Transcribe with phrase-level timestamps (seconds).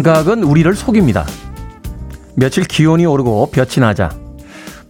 [0.00, 1.26] 감각은 우리를 속입니다.
[2.34, 4.10] 며칠 기온이 오르고 볕이 나자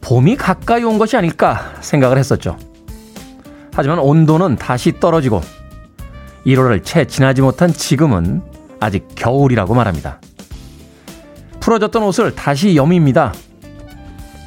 [0.00, 2.56] 봄이 가까이 온 것이 아닐까 생각을 했었죠.
[3.72, 5.40] 하지만 온도는 다시 떨어지고
[6.46, 8.42] 1월을 채 지나지 못한 지금은
[8.78, 10.20] 아직 겨울이라고 말합니다.
[11.58, 13.34] 풀어졌던 옷을 다시 여밉니다.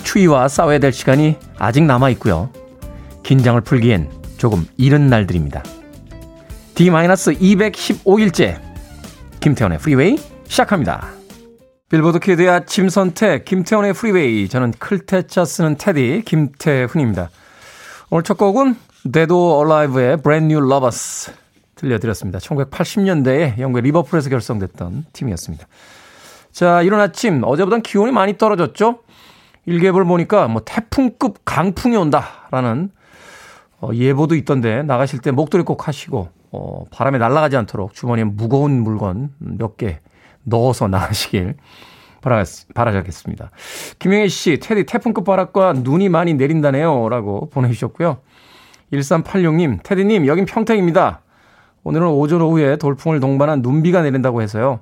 [0.03, 2.49] 추위와 싸워야 될 시간이 아직 남아 있고요.
[3.23, 5.61] 긴장을 풀기엔 조금 이른 날들입니다.
[6.75, 8.61] D-215일째
[9.41, 11.07] 김태원의 프리웨이 시작합니다.
[11.89, 17.31] 빌보드 키드의 아침 선택 김태원의 프리웨이 저는 클테차 쓰는 테디 김태훈입니다.
[18.11, 18.75] 오늘 첫 곡은
[19.31, 21.31] or Alive의 Brand New Lovers
[21.73, 22.37] 들려드렸습니다.
[22.37, 25.65] 1980년대에 영국의 리버풀에서 결성됐던 팀이었습니다.
[26.51, 28.99] 자, 이런 아침 어제보단 기온이 많이 떨어졌죠?
[29.65, 32.91] 일기예보를 보니까 뭐 태풍급 강풍이 온다라는
[33.81, 39.31] 어, 예보도 있던데 나가실 때 목도리 꼭 하시고 어, 바람에 날아가지 않도록 주머니에 무거운 물건
[39.39, 39.99] 몇 개
[40.43, 41.55] 넣어서 나가시길
[42.73, 43.51] 바라겠습니다.
[43.99, 47.09] 김영애 씨, 테디 태풍급 바람과 눈이 많이 내린다네요.
[47.09, 48.19] 라고 보내주셨고요.
[48.93, 51.21] 1386님, 테디님, 여긴 평택입니다.
[51.83, 54.81] 오늘은 오전 오후에 돌풍을 동반한 눈비가 내린다고 해서요.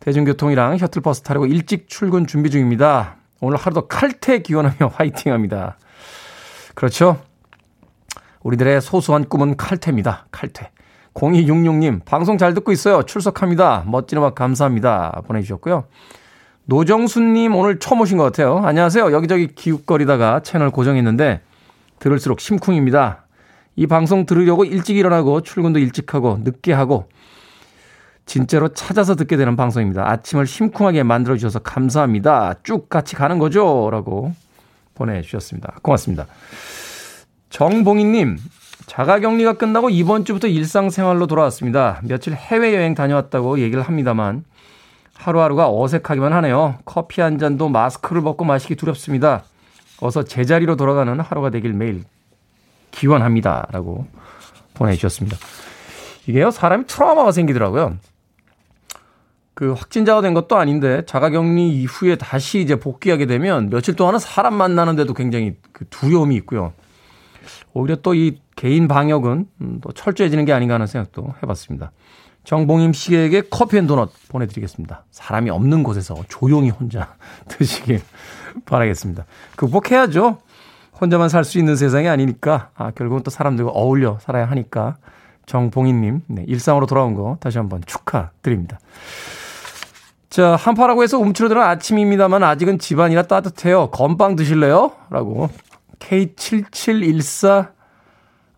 [0.00, 3.16] 대중교통이랑 셔틀버스 타려고 일찍 출근 준비 중입니다.
[3.40, 5.78] 오늘 하루도 칼퇴 기원하며 화이팅 합니다.
[6.74, 7.20] 그렇죠.
[8.42, 10.26] 우리들의 소소한 꿈은 칼퇴입니다.
[10.30, 10.70] 칼퇴.
[11.18, 13.02] 0266님, 방송 잘 듣고 있어요.
[13.02, 13.84] 출석합니다.
[13.86, 15.22] 멋진 음악 감사합니다.
[15.26, 15.84] 보내주셨고요.
[16.66, 18.58] 노정수님 오늘 처음 오신 것 같아요.
[18.58, 19.12] 안녕하세요.
[19.12, 21.40] 여기저기 기웃거리다가 채널 고정했는데
[21.98, 23.24] 들을수록 심쿵입니다.
[23.74, 27.08] 이 방송 들으려고 일찍 일어나고 출근도 일찍 하고 늦게 하고
[28.26, 30.08] 진짜로 찾아서 듣게 되는 방송입니다.
[30.10, 32.54] 아침을 심쿵하게 만들어주셔서 감사합니다.
[32.62, 33.88] 쭉 같이 가는 거죠?
[33.90, 34.34] 라고
[34.94, 35.76] 보내주셨습니다.
[35.82, 36.26] 고맙습니다.
[37.48, 38.36] 정봉희님,
[38.88, 42.00] 자가격리가 끝나고 이번 주부터 일상생활로 돌아왔습니다.
[42.04, 44.44] 며칠 해외여행 다녀왔다고 얘기를 합니다만
[45.14, 46.78] 하루하루가 어색하기만 하네요.
[46.84, 49.44] 커피 한 잔도 마스크를 벗고 마시기 두렵습니다.
[50.00, 52.04] 어서 제자리로 돌아가는 하루가 되길 매일
[52.90, 53.66] 기원합니다.
[53.70, 54.06] 라고
[54.74, 55.36] 보내주셨습니다.
[56.26, 57.96] 이게요, 사람이 트라우마가 생기더라고요.
[59.52, 65.12] 그 확진자가 된 것도 아닌데 자가격리 이후에 다시 이제 복귀하게 되면 며칠 동안은 사람 만나는데도
[65.14, 66.72] 굉장히 그 두려움이 있고요.
[67.74, 71.92] 오히려 또 이 개인 방역은 음, 또 철저해지는 게 아닌가 하는 생각도 해봤습니다.
[72.44, 75.04] 정봉임 씨에게 커피 and 도넛 보내드리겠습니다.
[75.10, 77.14] 사람이 없는 곳에서 조용히 혼자
[77.48, 78.00] 드시길
[78.64, 79.26] 바라겠습니다.
[79.56, 80.38] 극복해야죠.
[81.00, 84.96] 혼자만 살 수 있는 세상이 아니니까 아, 결국은 또 사람들과 어울려 살아야 하니까
[85.46, 88.78] 정봉인님 네, 일상으로 돌아온 거 다시 한번 축하드립니다.
[90.30, 93.90] 자 한파라고 해서 움츠러드는 아침입니다만 아직은 집안이라 따뜻해요.
[93.90, 94.92] 건빵 드실래요?
[95.10, 95.48] 라고
[95.98, 97.72] K7714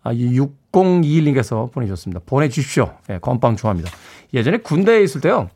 [0.03, 2.21] 아, 6021님께서 보내주셨습니다.
[2.25, 2.93] 보내주십시오.
[3.07, 3.89] 네, 건빵 좋아합니다.
[4.33, 5.49] 예전에 군대에 있을 때요.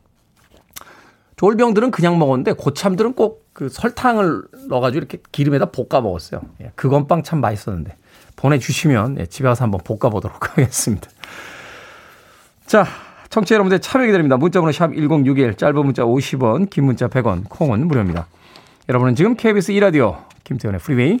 [1.36, 6.42] 졸병들은 그냥 먹었는데 고참들은 꼭 그 설탕을 넣어가지고 이렇게 기름에다 볶아 먹었어요.
[6.60, 7.96] 예, 그 건빵 참 맛있었는데
[8.36, 11.08] 보내주시면 예, 집에 가서 한번 볶아 보도록 하겠습니다.
[12.66, 12.84] 자,
[13.30, 14.36] 청취자 여러분들 참여 기다립니다.
[14.36, 18.26] 문자번호 샵 1061, 짧은 문자 50원, 긴 문자 100원, 콩은 무료입니다.
[18.90, 21.20] 여러분은 지금 KBS 2라디오 김태훈의 프리웨이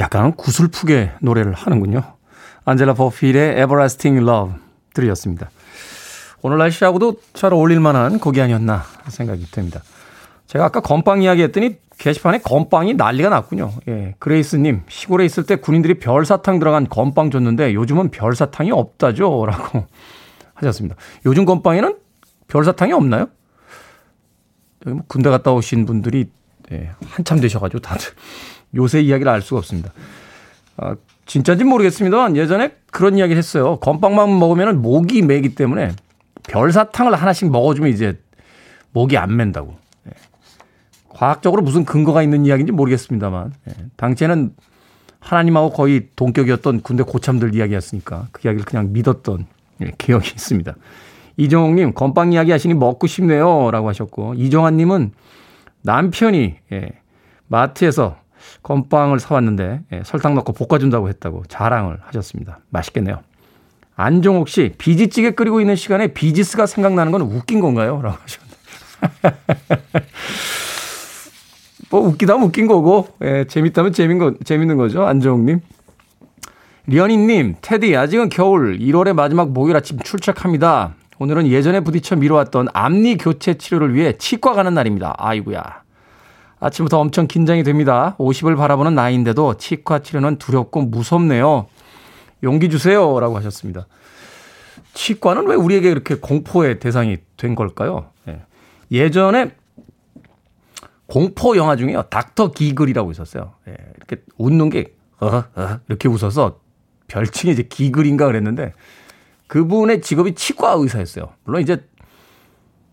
[0.00, 2.02] 약간 구슬프게 노래를 하는군요.
[2.64, 4.54] 안젤라 버필의 Everlasting Love
[4.94, 5.50] 들으셨습니다.
[6.42, 9.82] 오늘 날씨하고도 잘 어울릴 만한 곡이 아니었나 생각이 듭니다.
[10.46, 13.72] 제가 아까 건빵 이야기 했더니 게시판에 건빵이 난리가 났군요.
[13.88, 19.44] 예, 그레이스님, 시골에 있을 때 군인들이 별사탕 들어간 건빵 줬는데 요즘은 별사탕이 없다죠?
[19.46, 19.86] 라고
[20.54, 20.96] 하셨습니다.
[21.26, 21.96] 요즘 건빵에는
[22.48, 23.28] 별사탕이 없나요?
[24.86, 26.30] 뭐 군대 갔다 오신 분들이
[26.72, 28.08] 예, 한참 되셔가지고 다들
[28.74, 29.92] 요새 이야기를 알 수가 없습니다.
[30.76, 30.96] 아,
[31.26, 33.76] 진짜인지 모르겠습니다만 예전에 그런 이야기를 했어요.
[33.76, 35.92] 건빵만 먹으면 목이 매기 때문에
[36.48, 38.18] 별사탕을 하나씩 먹어주면 이제
[38.92, 39.76] 목이 안 맨다고.
[40.08, 40.10] 예.
[41.08, 43.74] 과학적으로 무슨 근거가 있는 이야기인지 모르겠습니다만 예.
[43.96, 44.54] 당시에는
[45.20, 49.46] 하나님하고 거의 동격이었던 군대 고참들 이야기였으니까 그 이야기를 그냥 믿었던
[49.82, 50.74] 예, 기억이 있습니다.
[51.36, 55.12] 이정옥님 건빵 이야기 하시니 먹고 싶네요 라고 하셨고 이정환님은
[55.82, 56.88] 남편이 예,
[57.46, 58.16] 마트에서
[58.62, 62.58] 건빵을 사왔는데 예, 설탕 넣고 볶아준다고 했다고 자랑을 하셨습니다.
[62.70, 63.20] 맛있겠네요.
[63.96, 68.00] 안종옥 씨, 비지찌개 끓이고 있는 시간에 비지스가 생각나는 건 웃긴 건가요?
[68.02, 68.56] 라고 하셨는데.
[71.90, 75.04] 뭐 웃기다면 웃긴 거고, 예, 재밌다면 재밌는, 거, 재밌는 거죠.
[75.06, 75.60] 안종옥님.
[76.86, 80.94] 리언이님, 테디, 아직은 겨울 1월의 마지막 목요일 아침 출첵합니다.
[81.18, 85.14] 오늘은 예전에 부딪혀 미뤄왔던 앞니 교체 치료를 위해 치과 가는 날입니다.
[85.18, 85.82] 아이구야.
[86.60, 88.14] 아침부터 엄청 긴장이 됩니다.
[88.18, 91.66] 50을 바라보는 나이인데도 치과 치료는 두렵고 무섭네요.
[92.42, 93.18] 용기 주세요.
[93.18, 93.86] 라고 하셨습니다.
[94.92, 98.10] 치과는 왜 우리에게 이렇게 공포의 대상이 된 걸까요?
[98.28, 98.42] 예.
[98.90, 99.52] 예전에
[101.06, 102.02] 공포 영화 중에요.
[102.02, 103.54] 닥터 기글이라고 있었어요.
[103.68, 103.76] 예.
[103.96, 106.60] 이렇게 웃는 게, 어, 어, 이렇게 웃어서
[107.08, 108.72] 별칭이 이제 기글인가 그랬는데
[109.46, 111.30] 그분의 직업이 치과 의사였어요.
[111.44, 111.82] 물론 이제,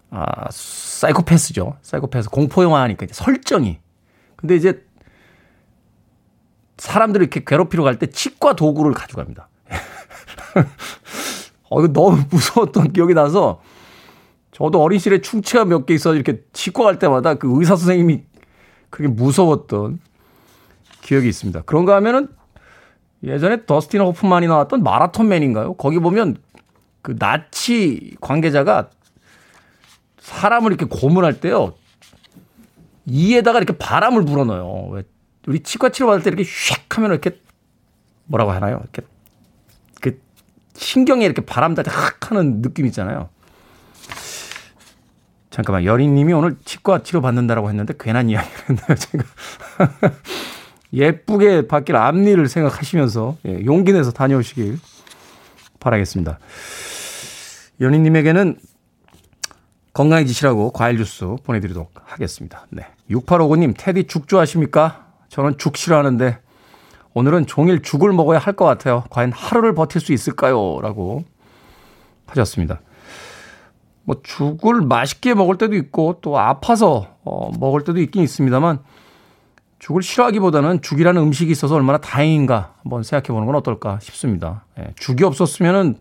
[0.09, 1.77] 아, 사이코패스죠.
[1.81, 2.30] 사이코패스.
[2.30, 3.80] 공포 영화 하니까 이제 설정이.
[4.36, 4.83] 근데 이제
[6.77, 9.50] 사람들을 이렇게 괴롭히러 갈 때 치과 도구를 가져갑니다.
[11.69, 13.62] 어, 이거 너무 무서웠던 기억이 나서
[14.51, 18.24] 저도 어린 시절에 충치가 몇 개 있어서 이렇게 치과 갈 때마다 그 의사 선생님이
[18.89, 20.00] 그게 무서웠던
[21.01, 21.62] 기억이 있습니다.
[21.65, 22.30] 그런가 하면은
[23.24, 25.74] 예전에 더스틴 호프만이 나왔던 마라톤맨인가요?
[25.74, 26.38] 거기 보면
[27.01, 28.89] 그 나치 관계자가
[30.27, 31.74] 사람을 이렇게 고문할 때요.
[33.06, 34.89] 이에다가 이렇게 바람을 불어넣어요.
[34.91, 35.03] 왜
[35.47, 37.39] 우리 치과 치료 받을 때 이렇게 휙 하면 이렇게
[38.25, 38.81] 뭐라고 하나요?
[38.83, 39.03] 이렇게
[40.01, 40.21] 그
[40.75, 43.29] 신경에 이렇게 바람 달때 확 하는 느낌 있잖아요.
[45.50, 49.23] 잠깐만 여린님이 오늘 치과 치료 받는다라고 했는데 괜한 이야기를 했나요 제가
[50.91, 54.77] 예쁘게 바뀔 앞니를 생각하시면서 예, 용기 내서 다녀오시길
[55.80, 56.38] 바라겠습니다.
[57.80, 58.57] 연인님에게는
[59.97, 62.67] 건강해지시라고 과일 주스 보내드리도록 하겠습니다.
[62.69, 62.85] 네.
[63.09, 65.07] 6859님, 테디 죽 좋아하십니까?
[65.29, 66.38] 저는 죽 싫어하는데
[67.15, 69.05] 오늘은 종일 죽을 먹어야 할 것 같아요.
[69.09, 70.79] 과연 하루를 버틸 수 있을까요?
[70.83, 71.23] 라고
[72.27, 72.79] 하셨습니다.
[74.03, 78.79] 뭐 죽을 맛있게 먹을 때도 있고 또 아파서 어, 먹을 때도 있긴 있습니다만
[79.79, 84.65] 죽을 싫어하기보다는 죽이라는 음식이 있어서 얼마나 다행인가 한번 생각해 보는 건 어떨까 싶습니다.
[84.79, 85.97] 예, 죽이 없었으면은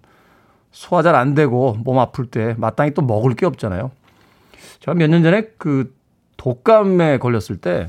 [0.76, 3.90] 소화 잘 안 되고 몸 아플 때 마땅히 또 먹을 게 없잖아요.
[4.80, 5.94] 제가 몇 년 전에 그
[6.36, 7.88] 독감에 걸렸을 때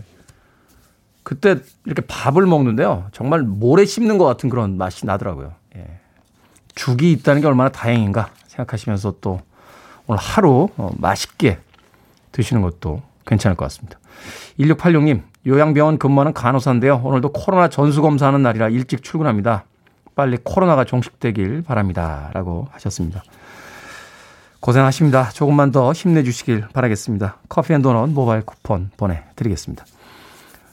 [1.23, 3.07] 그때 이렇게 밥을 먹는데요.
[3.11, 5.51] 정말 모래 씹는 것 같은 그런 맛이 나더라고요.
[5.75, 5.85] 예.
[6.75, 9.41] 죽이 있다는 게 얼마나 다행인가 생각하시면서 또
[10.07, 11.59] 오늘 하루 어, 맛있게
[12.31, 13.99] 드시는 것도 괜찮을 것 같습니다.
[14.59, 17.01] 1686님, 요양병원 근무하는 간호사인데요.
[17.03, 19.65] 오늘도 코로나 전수검사하는 날이라 일찍 출근합니다.
[20.17, 22.31] 빨리 코로나가 종식되길 바랍니다.
[22.33, 23.23] 라고 하셨습니다.
[24.59, 25.29] 고생하십니다.
[25.29, 27.37] 조금만 더 힘내주시길 바라겠습니다.
[27.47, 29.85] 커피 and 도넛 모바일 쿠폰 보내드리겠습니다.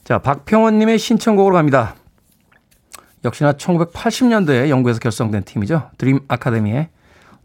[0.03, 1.95] 자, 박평원님의 신청곡으로 갑니다.
[3.25, 5.91] 역시나 1980년대에 영국에서 결성된 팀이죠.
[5.99, 6.89] 드림 아카데미의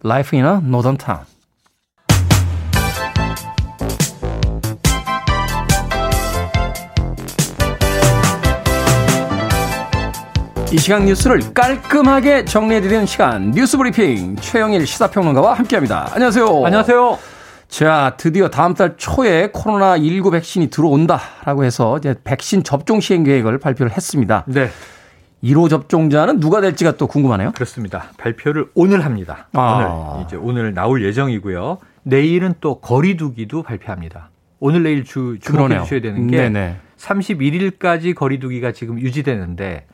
[0.03, 1.25] Life in a Northern Town.
[10.71, 16.11] 이 시간 뉴스를 깔끔하게 정리해드리는 시간 뉴스 브리핑 최영일 시사평론가와 함께합니다.
[16.13, 16.45] 안녕하세요.
[16.63, 17.17] 안녕하세요.
[17.67, 23.93] 자, 드디어 다음 달 초에 코로나19 백신이 들어온다라고 해서 이제 백신 접종 시행 계획을 발표를
[23.93, 24.45] 했습니다.
[24.47, 24.69] 네.
[25.43, 27.53] 1호 접종자는 누가 될지가 또 궁금하네요.
[27.53, 28.11] 그렇습니다.
[28.19, 29.47] 발표를 오늘 합니다.
[29.53, 30.13] 아.
[30.13, 31.79] 오늘 이제 오늘 나올 예정이고요.
[32.03, 34.29] 내일은 또 거리두기도 발표합니다.
[34.59, 36.77] 오늘 내일 주 주목해 주셔야 되는 게 네네.
[36.97, 39.85] 31일까지 거리두기가 지금 유지되는데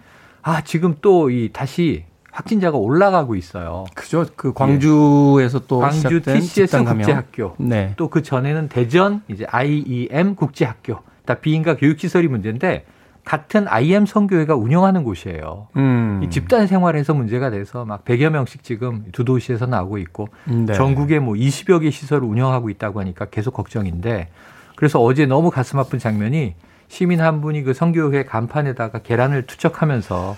[0.47, 3.85] 아, 지금 또 이 다시 확진자가 올라가고 있어요.
[3.95, 4.25] 그죠?
[4.35, 7.55] 그 광주에서 또 광주 TCS 국제학교.
[7.57, 7.93] 네.
[7.97, 10.99] 또 그 전에는 대전 이제 IEM 국제학교.
[11.25, 12.85] 다 비인가 교육시설이 문제인데
[13.23, 15.69] 같은 IM 성교회가 운영하는 곳이에요.
[15.77, 16.21] 음.
[16.23, 20.73] 이 집단 생활에서 문제가 돼서 막 100여 명씩 지금 두 도시에서 나오고 있고 네.
[20.73, 24.27] 전국에 뭐 20여 개 시설을 운영하고 있다고 하니까 계속 걱정인데
[24.75, 26.53] 그래서 어제 너무 가슴 아픈 장면이
[26.87, 30.37] 시민 한 분이 그 성교회 간판에다가 계란을 투척하면서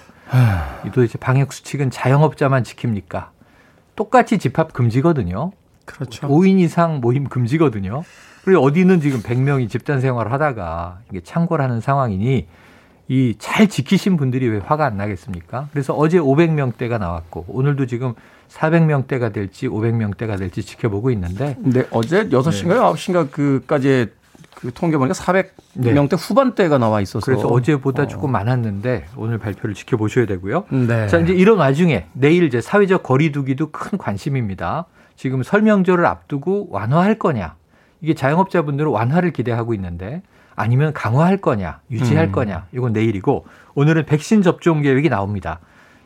[0.93, 3.29] 도대체 방역 수칙은 자영업자만 지킵니까?
[3.95, 5.51] 똑같이 집합 금지거든요.
[5.85, 6.27] 그렇죠.
[6.27, 8.03] 5인 이상 모임 금지거든요.
[8.43, 12.47] 그리고 어디는 지금 100명이 집단 생활을 하다가 이게 창궐 하는 상황이니
[13.09, 15.69] 이 잘 지키신 분들이 왜 화가 안 나겠습니까?
[15.71, 18.13] 그래서 어제 500명대가 나왔고 오늘도 지금
[18.49, 21.55] 400명대가 될지 500명대가 될지 지켜보고 있는데.
[21.59, 22.67] 네, 어제 6시인가요?
[22.67, 22.75] 네.
[22.75, 24.11] 9시인가 그까지
[24.59, 26.15] 그 통계 보니까 400명대 네.
[26.15, 28.07] 후반대가 나와 있어서 그래서 어제보다 어.
[28.07, 30.65] 조금 많았는데 오늘 발표를 지켜보셔야 되고요.
[30.71, 31.07] 네.
[31.07, 34.85] 자 이제 이런 와중에 내일 이제 사회적 거리두기도 큰 관심입니다.
[35.15, 37.55] 지금 설명절을 앞두고 완화할 거냐
[38.01, 40.23] 이게 자영업자분들은 완화를 기대하고 있는데
[40.55, 42.31] 아니면 강화할 거냐, 유지할 음.
[42.31, 42.65] 거냐.
[42.71, 43.45] 이건 내일이고
[43.75, 45.59] 오늘은 백신 접종 계획이 나옵니다.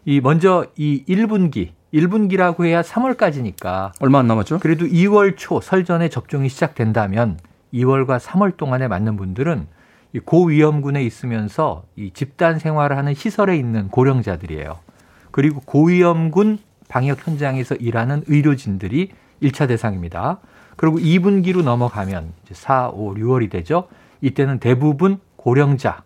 [0.04, 4.60] 이 먼저 이 1분기 1분기라고 해야 3월까지니까 얼마 안 남았죠?
[4.60, 7.38] 그래도 2월 초 설 전에 접종이 시작된다면
[7.74, 9.68] 2월과 3월 동안에 맞는 분들은
[10.14, 14.80] 이 고위험군에 있으면서 이 집단 생활을 하는 시설에 있는 고령자들이에요.
[15.32, 16.60] 그리고 고위험군
[16.90, 19.12] 방역 현장에서 일하는 의료진들이
[19.42, 20.40] 1차 대상입니다.
[20.76, 23.88] 그리고 2분기로 넘어가면 이제 4, 5, 6월이 되죠.
[24.20, 26.04] 이때는 대부분 고령자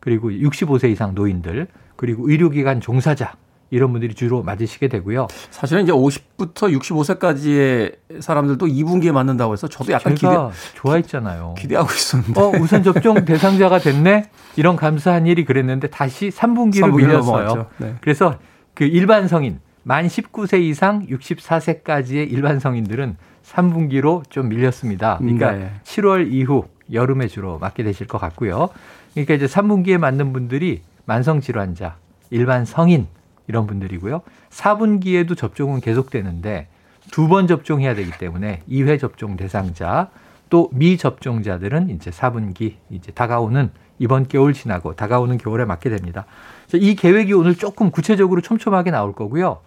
[0.00, 3.36] 그리고 65세 이상 노인들 그리고 의료기관 종사자
[3.72, 5.26] 이런 분들이 주로 맞으시게 되고요.
[5.50, 10.36] 사실은 이제 50부터 65세까지의 사람들도 2분기에 맞는다고 해서 저도 약간 기대
[10.74, 11.54] 좋아했잖아요.
[11.56, 12.38] 기대하고 있었는데.
[12.38, 14.28] 어, 우선 접종 대상자가 됐네.
[14.56, 17.66] 이런 감사한 일이 그랬는데 다시 3분기로 3분기로 밀렸어요.
[17.78, 17.94] 네.
[18.02, 18.38] 그래서
[18.74, 25.16] 그 일반 성인 만 19세 이상 64세까지의 일반 성인들은 3분기로 좀 밀렸습니다.
[25.16, 25.72] 그러니까 네.
[25.84, 28.68] 7월 이후 여름에 주로 맞게 되실 것 같고요.
[29.14, 31.96] 그러니까 이제 3분기에 맞는 분들이 만성 질환자,
[32.28, 33.06] 일반 성인
[33.46, 34.22] 이런 분들이고요.
[34.50, 36.68] 4분기에도 접종은 계속되는데
[37.10, 40.08] 두 번 접종해야 되기 때문에 2회 접종 대상자
[40.50, 46.26] 또 미접종자들은 이제 4분기 이제 다가오는 이번 겨울 지나고 다가오는 겨울에 맞게 됩니다.
[46.74, 49.60] 이 계획이 오늘 조금 구체적으로 촘촘하게 나올 거고요.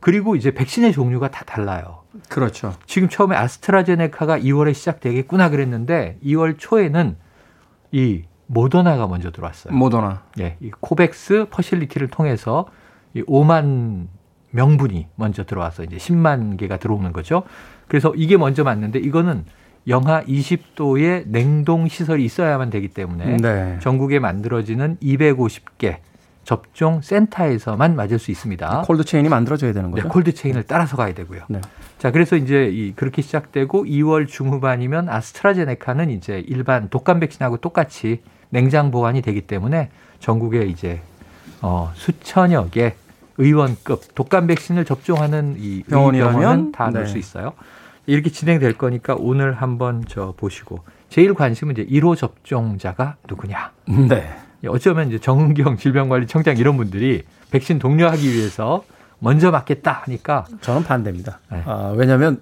[0.00, 2.00] 그리고 이제 백신의 종류가 다 달라요.
[2.28, 2.74] 그렇죠.
[2.86, 7.16] 지금 처음에 아스트라제네카가 2월에 시작되겠구나 그랬는데 2월 초에는
[7.92, 9.72] 이 모더나가 먼저 들어왔어요.
[9.74, 10.24] 모더나.
[10.40, 12.66] 예, 이 COVAX Facility를 통해서
[13.14, 14.06] 이 5만
[14.50, 17.42] 명분이 먼저 들어와서 이제 10만 개가 들어오는 거죠.
[17.88, 19.44] 그래서 이게 먼저 맞는데 이거는
[19.88, 23.78] 영하 20도의 냉동 시설이 있어야만 되기 때문에 네.
[23.80, 25.96] 전국에 만들어지는 250개
[26.44, 28.82] 접종 센터에서만 맞을 수 있습니다.
[28.86, 30.04] cold chain이 만들어져야 되는 거죠.
[30.04, 31.42] 네, cold chain을 따라서 가야 되고요.
[31.48, 31.60] 네.
[31.98, 38.90] 자, 그래서 이제 이 그렇게 시작되고 2월 중후반이면 아스트라제네카는 이제 일반 독감 백신하고 똑같이 냉장
[38.90, 41.00] 보관이 되기 때문에 전국에 이제
[41.60, 42.94] 어 수천여 개
[43.38, 47.10] 의원급 독감 백신을 접종하는 이 병원이라면 다 넣을 네.
[47.10, 47.52] 수 있어요.
[48.06, 53.72] 이렇게 진행될 거니까 오늘 한번 저 보시고 제일 관심은 이제 1호 접종자가 누구냐.
[54.08, 54.34] 네.
[54.68, 58.84] 어쩌면 이제 정은경 질병관리청장 이런 분들이 백신 독려하기 위해서
[59.18, 61.40] 먼저 맞겠다 하니까 저는 반대입니다.
[61.50, 61.62] 네.
[61.64, 62.40] 아, 왜냐하면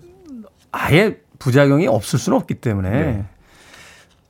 [0.73, 3.25] 아예 부작용이 없을 수는 없기 때문에 네.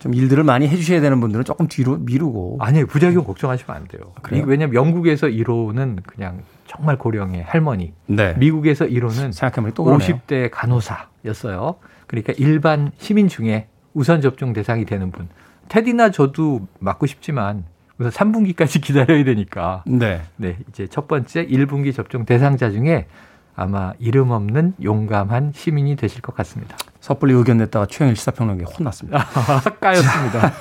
[0.01, 2.57] 좀 일들을 많이 해주셔야 되는 분들은 조금 뒤로 미루고.
[2.59, 4.13] 아니요 부작용 걱정하시면 안 돼요.
[4.23, 4.45] 그래요?
[4.47, 7.93] 왜냐하면 영국에서 1호는 그냥 정말 고령의 할머니.
[8.07, 8.35] 네.
[8.39, 11.77] 미국에서 1호는 생각해보니 또 50대 간호사였어요.
[12.07, 15.29] 그러니까 일반 시민 중에 우선 접종 대상이 되는 분.
[15.69, 17.65] 테디나 저도 맞고 싶지만
[17.99, 19.85] 우선 3분기까지 기다려야 되니까.
[19.87, 20.23] 네.
[20.37, 20.57] 네.
[20.71, 23.07] 이제 첫 번째 1분기 접종 대상자 중에
[23.55, 26.77] 아마 이름 없는 용감한 시민이 되실 것 같습니다.
[27.01, 29.27] 섣불리 의견 냈다가 최영일 시사평론가에 혼났습니다.
[29.81, 30.53] 까였습니다.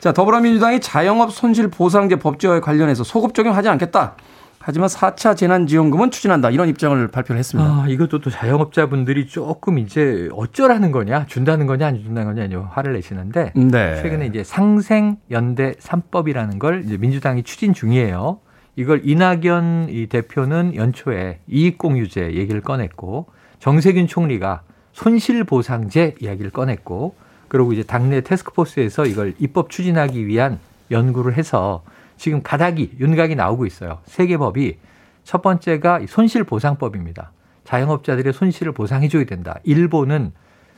[0.00, 4.16] 자, 더불어민주당이 자영업 손실 보상제 법제화에 관련해서 소급 적용하지 않겠다.
[4.58, 6.50] 하지만 4차 재난지원금은 추진한다.
[6.50, 7.70] 이런 입장을 발표를 했습니다.
[7.70, 13.52] 아, 이것도 또 자영업자분들이 조금 이제 어쩌라는 거냐, 준다는 거냐, 안 준다는 거냐, 화를 내시는데
[13.54, 14.02] 네.
[14.02, 18.40] 최근에 이제 상생연대 3법이라는 걸 이제 민주당이 추진 중이에요.
[18.76, 23.26] 이걸 이낙연 이 대표는 연초에 이익공유제 얘기를 꺼냈고
[23.58, 27.14] 정세균 총리가 손실보상제 이야기를 꺼냈고
[27.48, 30.58] 그리고 이제 당내 테스크포스에서 이걸 입법 추진하기 위한
[30.90, 31.82] 연구를 해서
[32.18, 33.98] 지금 가닥이 윤곽이 나오고 있어요.
[34.04, 34.78] 세계 법이
[35.24, 37.32] 첫 번째가 손실보상법입니다.
[37.64, 39.58] 자영업자들의 손실을 보상해줘야 된다.
[39.64, 40.32] 일본은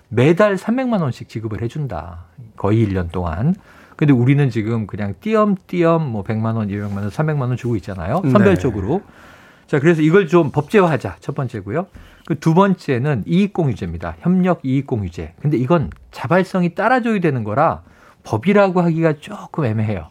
[0.09, 2.25] 매달 300만 원씩 지급을 해준다.
[2.57, 3.55] 거의 1년 동안.
[3.99, 8.21] 근데 우리는 지금 그냥 띄엄띄엄 뭐 100만 원, 200만 원, 300만 원 주고 있잖아요.
[8.23, 8.31] 네.
[8.31, 9.03] 선별적으로.
[9.05, 9.67] 네.
[9.67, 11.17] 자, 그래서 이걸 좀 법제화하자.
[11.19, 11.89] 첫 번째고요.
[12.25, 14.17] 그 두 번째는 이익공유제입니다.
[14.21, 15.35] 협력 이익공유제.
[15.43, 17.83] 근데 이건 자발성이 따라줘야 되는 거라
[18.23, 20.11] 법이라고 하기가 조금 애매해요.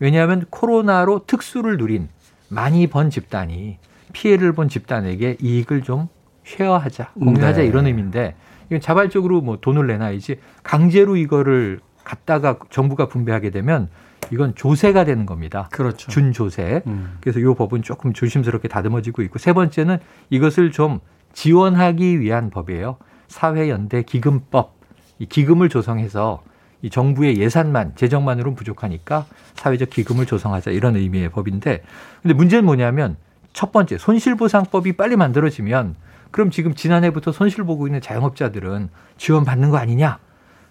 [0.00, 2.08] 왜냐하면 코로나로 특수를 누린
[2.48, 3.78] 많이 번 집단이
[4.12, 6.08] 피해를 본 집단에게 이익을 좀
[6.44, 7.66] 쉐어하자, 공유하자 네.
[7.68, 8.34] 이런 의미인데
[8.66, 11.78] 이건 자발적으로 뭐 돈을 내놔야지 강제로 이거를
[12.08, 13.90] 갖다가 정부가 분배하게 되면
[14.30, 15.68] 이건 조세가 되는 겁니다.
[15.72, 16.10] 그렇죠.
[16.10, 16.82] 준조세.
[16.86, 17.18] 음.
[17.20, 19.98] 그래서 이 법은 조금 조심스럽게 다듬어지고 있고 세 번째는
[20.30, 21.00] 이것을 좀
[21.34, 22.96] 지원하기 위한 법이에요.
[23.28, 24.78] 사회연대 기금법.
[25.18, 26.42] 이 기금을 조성해서
[26.80, 31.82] 이 정부의 예산만 재정만으로는 부족하니까 사회적 기금을 조성하자 이런 의미의 법인데
[32.22, 33.16] 근데 문제는 뭐냐면
[33.52, 35.96] 첫 번째 손실보상법이 빨리 만들어지면
[36.30, 40.20] 그럼 지금 지난해부터 손실 보고 있는 자영업자들은 지원 받는 거 아니냐?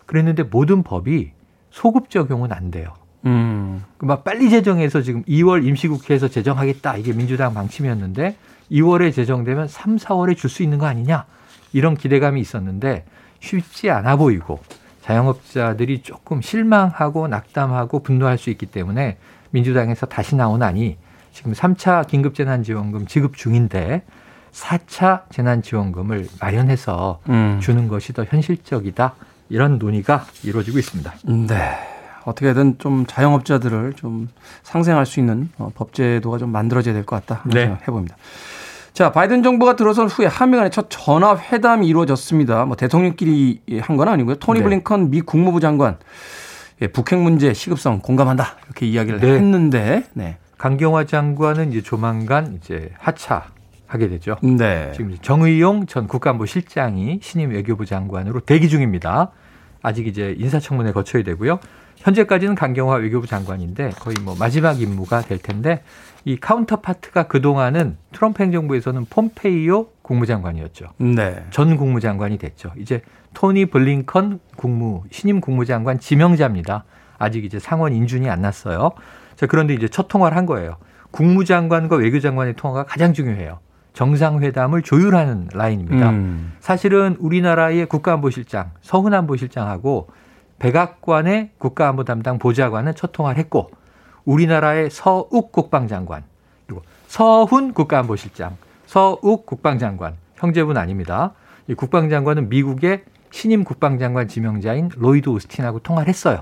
[0.08, 1.32] 그랬는데 모든 법이
[1.70, 2.94] 소급 적용은 안 돼요.
[3.26, 3.84] 음.
[4.00, 8.36] 막 빨리 제정해서 지금 2월 임시국회에서 제정하겠다 이게 민주당 방침이었는데
[8.72, 11.26] 2월에 제정되면 3, 4월에 줄 수 있는 거 아니냐
[11.74, 13.06] 이런 기대감이 있었는데
[13.40, 14.60] 쉽지 않아 보이고
[15.02, 19.18] 자영업자들이 조금 실망하고 낙담하고 분노할 수 있기 때문에
[19.52, 20.98] 민주당에서 다시 나오나니
[21.34, 24.04] 지금 3차 긴급재난지원금 지급 중인데
[24.52, 27.60] 4차 재난지원금을 마련해서 음.
[27.62, 29.14] 주는 것이 더 현실적이다.
[29.50, 31.14] 이런 논의가 이루어지고 있습니다.
[31.48, 31.78] 네.
[32.26, 34.28] 어떻게든 좀 자영업자들을 좀
[34.64, 37.44] 상생할 수 있는 어, 법제도가 좀 만들어져야 될 것 같다.
[37.50, 37.78] 네.
[37.88, 38.18] 해봅니다.
[38.94, 42.66] 자, 바이든 정부가 들어선 후에 한미 간의 첫 전화 회담이 이루어졌습니다.
[42.66, 44.36] 뭐 대통령끼리 한 건 아니고요.
[44.36, 44.64] 토니 네.
[44.64, 45.98] 블링컨 미 국무부 장관
[46.82, 49.28] 예, 북핵 문제 시급성 공감한다 이렇게 이야기를 네.
[49.36, 50.38] 했는데 네.
[50.58, 53.46] 강경화 장관은 이제 조만간 이제 하차
[53.88, 54.36] 하게 되죠.
[54.44, 54.92] 네.
[54.94, 59.32] 지금 정의용 전 국가안보 실장이 신임 외교부 장관으로 대기 중입니다.
[59.82, 61.60] 아직 이제 인사청문회 거쳐야 되고요.
[61.96, 65.82] 현재까지는 강경화 외교부 장관인데 거의 뭐 마지막 임무가 될 텐데
[66.26, 70.88] 이 counterpart가 그동안은 트럼프 행정부에서는 폼페이오 국무장관이었죠.
[70.98, 71.44] 네.
[71.50, 72.72] 전 국무장관이 됐죠.
[72.78, 73.02] 이제
[73.34, 76.84] 토니 블링컨 국무 신임 국무장관 지명자입니다.
[77.18, 78.92] 아직 이제 상원 인준이 안 났어요.
[79.36, 80.78] 자, 그런데 이제 첫 통화를 한 거예요.
[81.12, 83.60] 국무장관과 외교장관의 통화가 가장 중요해요.
[83.98, 86.12] 정상회담을 조율하는 라인입니다.
[86.12, 86.54] 음.
[86.60, 90.10] 사실은 우리나라의 국가안보실장, 서훈 안보실장하고
[90.60, 93.72] 백악관의 국가안보 담당 보좌관은 첫 통화를 했고
[94.24, 96.24] 우리나라의 서욱 국방장관
[96.68, 101.34] 그리고 서훈 국가안보실장, 서욱 국방장관 형제분 아닙니다.
[101.68, 106.42] 이 국방장관은 미국의 신임 국방장관 지명자인 로이드 오스틴하고 통화를 했어요.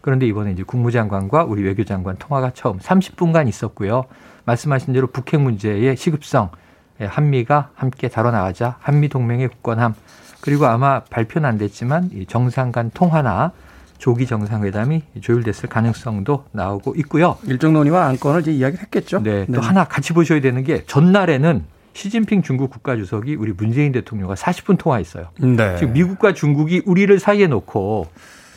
[0.00, 4.06] 그런데 이번에 이제 국무장관과 우리 외교장관 통화가 처음 30분간 있었고요.
[4.44, 6.65] 말씀하신 대로 북핵 문제의 시급성, 예,
[7.00, 9.94] 한미가 함께 다뤄나가자 한미 동맹의 굳건함
[10.40, 13.52] 그리고 아마 발표는 안 됐지만 정상 간 통화나
[13.98, 17.38] 조기 정상회담이 조율됐을 가능성도 나오고 있고요.
[17.44, 19.22] 일정 논의와 안건을 이제 이야기를 했겠죠.
[19.22, 19.58] 네, 또 네.
[19.58, 25.28] 하나 같이 보셔야 되는 게 전날에는 시진핑 중국 국가주석이 우리 문재인 대통령과 40분 통화했어요.
[25.38, 25.76] 네.
[25.78, 28.08] 지금 미국과 중국이 우리를 사이에 놓고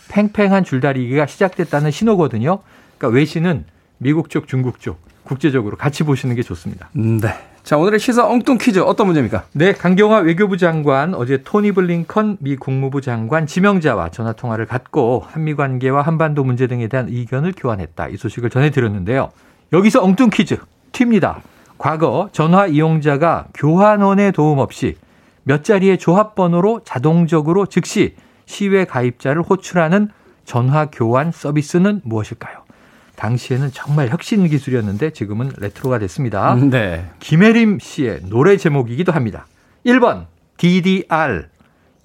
[0.10, 2.60] 팽팽한 줄다리기가 시작됐다는 신호거든요.
[2.97, 3.63] 그러니까 외신은
[3.97, 6.89] 미국 쪽, 중국 쪽 국제적으로 같이 보시는 게 좋습니다.
[6.91, 7.34] 네.
[7.69, 9.43] 자, 오늘의 시사 엉뚱 퀴즈 어떤 문제입니까?
[9.51, 15.53] 네, 강경화 외교부 장관 어제 토니 블링컨 미 국무부 장관 지명자와 전화 통화를 갖고 한미
[15.53, 18.08] 관계와 한반도 문제 등에 대한 의견을 교환했다.
[18.08, 19.29] 이 소식을 전해 드렸는데요.
[19.71, 20.58] 여기서 엉뚱 퀴즈
[20.93, 21.41] 팁니다.
[21.77, 24.95] 과거 전화 이용자가 교환원의 도움 없이
[25.43, 28.15] 몇 자리의 조합 번호로 자동적으로 즉시
[28.47, 30.10] 시외 가입자를 호출하는
[30.43, 32.59] 전화 교환 서비스는 무엇일까요?
[33.19, 36.55] 당시에는 정말 혁신 기술이었는데 지금은 레트로가 됐습니다.
[36.55, 37.10] 네.
[37.19, 39.45] 김혜림 씨의 노래 제목이기도 합니다.
[39.86, 40.25] 1번
[40.58, 41.47] DDR,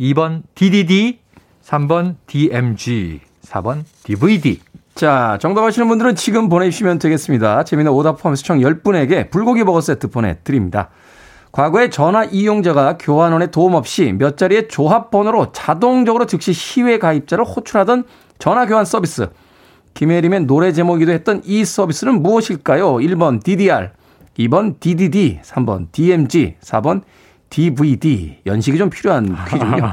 [0.01, 1.21] 2번 DDD,
[1.65, 4.61] 3번 DMG, 4번 DVD.
[4.95, 7.65] 자, 정답 아시는 분들은 지금 보내주시면 되겠습니다.
[7.65, 10.91] 재미는 오답 포함해서 총 10분에게 불고기 버거 세트 보내드립니다.
[11.53, 18.05] 과거에 전화 이용자가 교환원의 도움 없이 몇 자리의 조합 번호로 자동적으로 즉시 시외 가입자를 호출하던
[18.39, 19.29] 전화 교환 서비스.
[19.95, 22.95] 김혜림의 노래 제목이기도 했던 이 서비스는 무엇일까요?
[22.95, 23.91] 1번 DDR,
[24.39, 27.03] 2번 DDD, 3번 DMG, 4번
[27.49, 28.39] DVD.
[28.45, 29.93] 연식이 좀 필요한 퀴즈군요.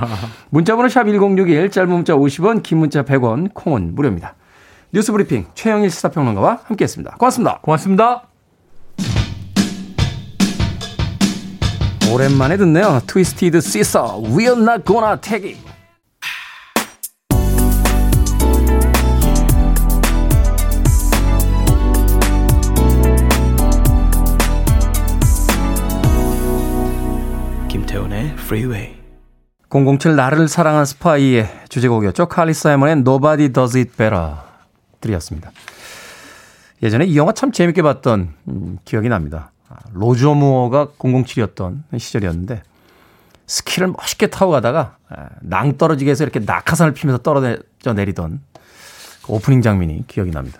[0.50, 4.36] 문자번호 샵 1061, 짧은 문자 50원, 긴 문자 100원, 콩은 무료입니다.
[4.92, 7.16] 뉴스 브리핑 최영일 시사평론가와 함께했습니다.
[7.18, 7.60] 고맙습니다.
[7.62, 8.24] 고맙습니다.
[12.12, 13.00] 오랜만에 듣네요.
[13.08, 15.71] Twisted Sister, We're not gonna take it.
[28.22, 28.96] 김태훈의 Freeway.
[29.70, 32.28] 007 나를 사랑한 스파이의 주제곡이었죠.
[32.28, 34.36] 칼리 사이먼의 Nobody Does It Better
[35.00, 35.52] 들이었습니다.
[36.84, 39.52] 예전에 이 영화 참 재밌게 봤던 음, 기억이 납니다.
[39.70, 42.64] 아, 로저 무어가 007이었던 시절이었는데
[43.48, 48.42] 스키를 멋있게 타고 가다가 아, 낭떠러지게 해서 이렇게 낙하산을 피면서 떨어져 내리던
[49.24, 50.60] 그 오프닝 장면이 기억이 납니다.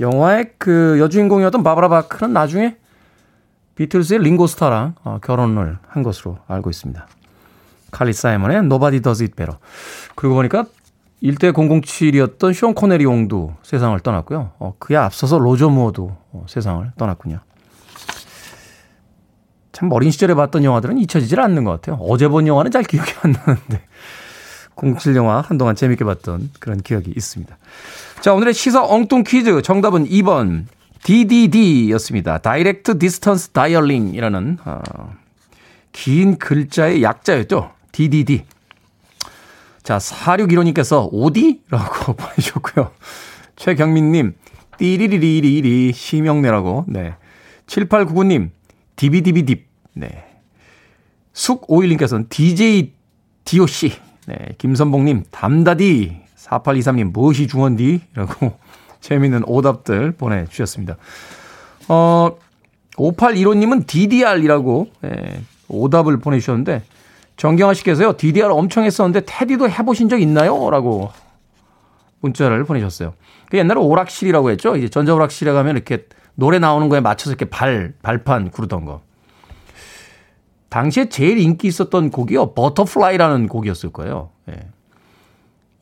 [0.00, 2.76] 영화의 그 여주인공이었던 바바라 바크는 나중에
[3.76, 7.06] 비틀스의 링고스타랑 어, 결혼을 한 것으로 알고 있습니다.
[7.90, 9.58] 칼리 사이먼의 Nobody Does It Better.
[10.14, 10.64] 그리고 보니까
[11.20, 14.52] 일대 007이었던 쇼 코네리 옹도 세상을 떠났고요.
[14.58, 17.40] 어, 그에 앞서서 로저 무어도 어, 세상을 떠났군요.
[19.72, 21.96] 참 어린 시절에 봤던 영화들은 잊혀지질 않는 것 같아요.
[22.00, 23.82] 어제 본 영화는 잘 기억이 안 나는데
[24.76, 27.56] 07 영화 한동안 재밌게 봤던 그런 기억이 있습니다.
[28.20, 30.64] 자, 오늘의 시사 엉뚱 퀴즈 정답은 2번
[31.04, 32.38] DDD였습니다.
[32.38, 35.14] Direct Distance Dialing이라는 어,
[35.92, 37.70] 긴 글자의 약자였죠.
[37.92, 38.44] DDD.
[39.82, 42.90] 자, 4615님께서 오디라고 보내주셨고요.
[43.56, 44.34] 최경민님,
[44.78, 46.86] 띠리리리리리, 심영래라고.
[46.88, 47.14] 네.
[47.66, 48.50] 7899님,
[48.96, 49.66] 디비디비딥.
[49.92, 50.24] 네.
[51.34, 52.92] 숙5일님께서는 DJ
[53.44, 53.92] DOC.
[54.26, 56.24] 네, 김선봉님, 담다디.
[56.36, 58.00] 4823님, 무엇이 중원디?
[58.14, 58.58] 라고
[59.04, 60.96] 재미있는 오답들 보내주셨습니다.
[61.88, 62.36] 어,
[62.96, 66.82] 5815님은 DDR이라고, 예, 오답을 보내주셨는데,
[67.36, 70.70] 정경아 씨께서요, DDR 엄청 했었는데, 테디도 해보신 적 있나요?
[70.70, 71.10] 라고
[72.20, 73.12] 문자를 보내셨어요.
[73.50, 74.74] 그 옛날에 오락실이라고 했죠?
[74.76, 79.02] 이제 전자오락실에 가면 이렇게 노래 나오는 거에 맞춰서 이렇게 발, 발판 구르던 거.
[80.70, 82.54] 당시에 제일 인기 있었던 곡이요.
[82.54, 84.30] Butterfly라는 곡이었을 거예요.
[84.48, 84.54] 예.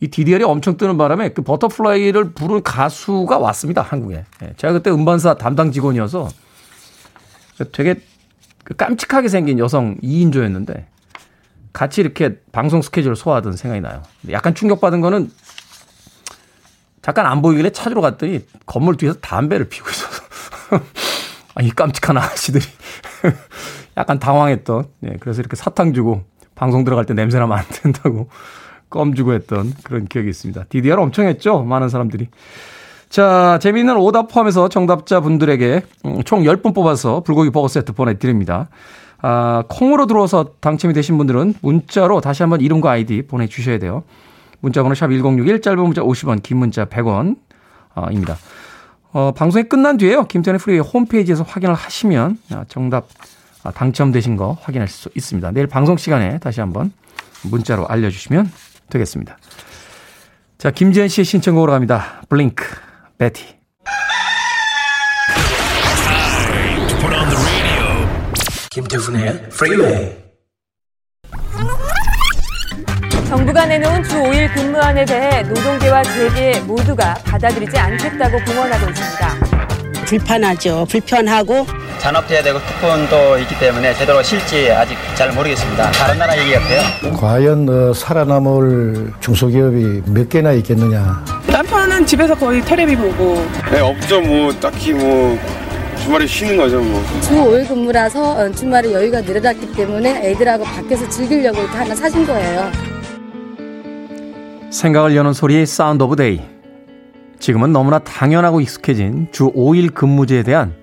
[0.02, 3.82] 이 DDR이 엄청 뜨는 바람에 그 Butterfly를 부른 가수가 왔습니다.
[3.82, 4.24] 한국에.
[4.42, 4.52] 예.
[4.56, 6.28] 제가 그때 음반사 담당 직원이어서
[7.70, 8.00] 되게
[8.64, 10.86] 그 깜찍하게 생긴 여성 2인조였는데
[11.72, 14.02] 같이 이렇게 방송 스케줄을 소화하던 생각이 나요.
[14.32, 15.30] 약간 충격받은 거는
[17.00, 20.22] 잠깐 안 보이길래 찾으러 갔더니 건물 뒤에서 담배를 피우고 있어서
[21.54, 22.64] 아이 깜찍한 아가씨들이
[23.96, 26.24] 약간 당황했던, 네, 그래서 이렇게 사탕 주고
[26.56, 28.28] 방송 들어갈 때 냄새 나면 안 된다고
[28.92, 30.64] 껌 주고 했던 그런 기억이 있습니다.
[30.68, 31.62] DDR 엄청 했죠?
[31.62, 32.28] 많은 사람들이.
[33.08, 38.68] 자, 재미있는 오답 포함해서 정답자 분들에게 음, 총 10분 뽑아서 불고기 버거 세트 보내드립니다.
[39.20, 44.04] 아, 콩으로 들어와서 당첨이 되신 분들은 문자로 다시 한번 이름과 아이디 보내주셔야 돼요.
[44.60, 47.36] 문자번호 샵 1061, 짧은 문자 50원, 긴 문자 100원,
[47.94, 48.36] 어, 입니다.
[49.12, 50.24] 어, 방송이 끝난 뒤에요.
[50.24, 53.08] 김태훈의 프리웨이 홈페이지에서 확인을 하시면 아, 정답
[53.62, 55.50] 아, 당첨되신 거 확인할 수 있습니다.
[55.52, 56.92] 내일 방송 시간에 다시 한번
[57.42, 58.50] 문자로 알려주시면
[58.92, 59.38] 되겠습니다.
[60.58, 62.22] 자, 김지현 씨의 신청곡으로 갑니다.
[62.28, 62.64] 블링크,
[63.18, 63.62] 베티.
[68.70, 70.16] 김태훈의 프리웨이
[73.28, 79.41] 정부가 내놓은 주 5일 근무안에 대해 노동계와 재계 모두가 받아들이지 않겠다고 공언하고 있습니다.
[80.18, 80.84] 불편하죠.
[80.90, 81.66] 불편하고
[81.98, 85.90] 잔업돼야 되고 특권도 있기 때문에 제대로 실지 아직 잘 모르겠습니다.
[85.92, 87.16] 다른 나라 얘기 같아요.
[87.16, 91.24] 과연 어, 살아남을 중소기업이 몇 개나 있겠느냐.
[91.46, 93.46] 남편은 집에서 거의 테레비 보고.
[93.70, 94.20] 네, 없죠.
[94.20, 95.38] 뭐 딱히 뭐
[96.02, 96.80] 주말에 쉬는 거죠.
[96.80, 97.02] 뭐.
[97.22, 102.70] 주 5일 근무라서 어, 주말에 여유가 늘어났기 때문에 애들하고 밖에서 즐기려고 하나 사준 거예요.
[104.70, 106.51] 생각을 여는 소리 Sound of Day.
[107.42, 110.76] 지금은 너무나 당연하고 익숙해진 주 5일 근무제에 대한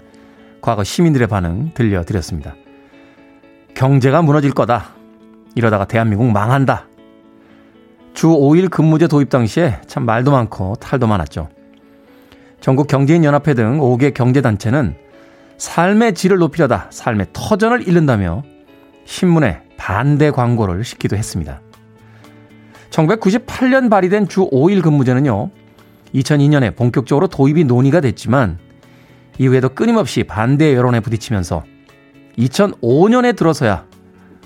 [0.60, 2.54] 과거 시민들의 반응 들려드렸습니다.
[3.76, 4.90] 경제가 무너질 거다.
[5.56, 6.86] 이러다가 대한민국 망한다.
[8.14, 11.48] 주 5일 근무제 도입 당시에 참 말도 많고 탈도 많았죠.
[12.60, 14.96] 전국 경제인연합회 등 5개 경제단체는
[15.58, 18.44] 삶의 질을 높이려다 삶의 터전을 잃는다며
[19.06, 21.62] 신문에 반대 광고를 싣기도 했습니다.
[22.90, 25.52] 1998년 발의된 주 5일 근무제는요,
[26.14, 28.58] 2002년에 본격적으로 도입이 논의가 됐지만,
[29.38, 31.64] 이후에도 끊임없이 반대 여론에 부딪히면서
[32.38, 33.86] 2005년에 들어서야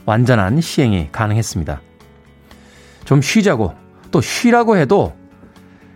[0.06, 1.82] 완전한 시행이 가능했습니다.
[3.06, 3.73] 좀 쉬자고,
[4.12, 5.15] 또 쉬라고 해도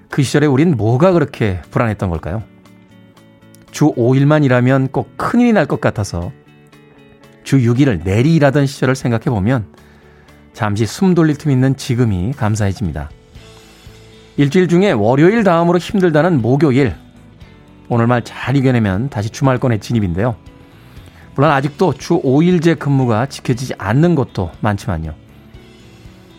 [0.09, 2.43] 그 시절에 우린 뭐가 그렇게 불안했던 걸까요?
[3.71, 6.31] 주 5일만 일하면 꼭 큰일이 날 것 같아서
[7.43, 9.67] 주 6일을 내리 일하던 시절을 생각해 보면
[10.53, 13.09] 잠시 숨 돌릴 틈 있는 지금이 감사해집니다.
[14.37, 16.95] 일주일 중에 월요일 다음으로 힘들다는 목요일.
[17.89, 20.35] 오늘 말 잘 이겨내면 다시 주말권의 진입인데요.
[21.35, 25.13] 물론 아직도 주 5일제 근무가 지켜지지 않는 곳도 많지만요.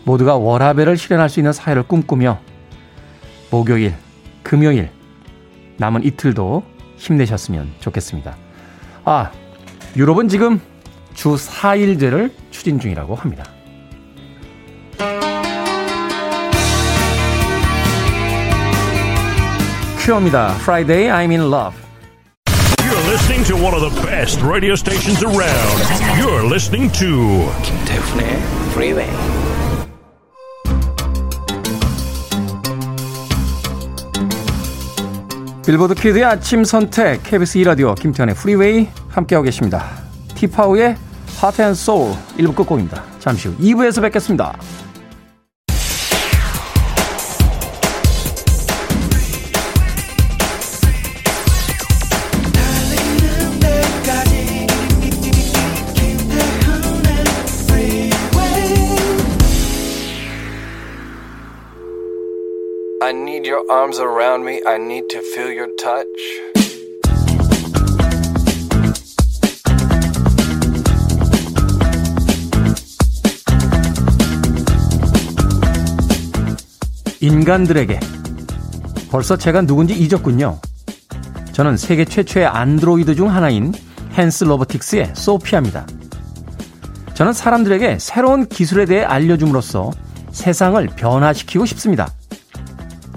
[0.05, 2.39] 모두가 워라벨을 실현할 수 있는 사회를 꿈꾸며
[3.51, 3.93] 목요일,
[4.43, 4.89] 금요일,
[5.77, 6.63] 남은 이틀도
[6.97, 8.35] 힘내셨으면 좋겠습니다.
[9.05, 9.31] 아,
[9.95, 10.61] 유럽은 지금
[11.13, 13.45] 주 4일제를 추진 중이라고 합니다.
[20.09, 20.55] 큐어입니다.
[20.61, 21.77] Friday I'm in love.
[22.81, 25.77] You're listening to one of the best radio stations around.
[26.17, 28.25] You're listening to 김태훈의
[28.71, 29.07] Freeway.
[35.63, 39.85] 빌보드 kid의 아침 선택 KBS 2라디오 김태훈의 프리웨이 함께하고 계십니다.
[40.33, 40.97] T'Pau의
[41.39, 43.03] Heart and Soul 1부 끝곡입니다.
[43.19, 44.57] 잠시 후 2부에서 뵙겠습니다.
[63.09, 64.61] I need your arms around me.
[64.67, 66.05] I need to feel your touch.
[77.19, 77.99] 인간들에게
[79.09, 80.59] 벌써 제가 누군지 잊었군요.
[81.53, 83.73] 저는 세계 최초의 안드로이드 중 하나인
[84.15, 85.87] 헨스 로보틱스의 소피아입니다.
[87.15, 89.89] 저는 사람들에게 새로운 기술에 대해 알려줌으로써
[90.31, 92.13] 세상을 변화시키고 싶습니다.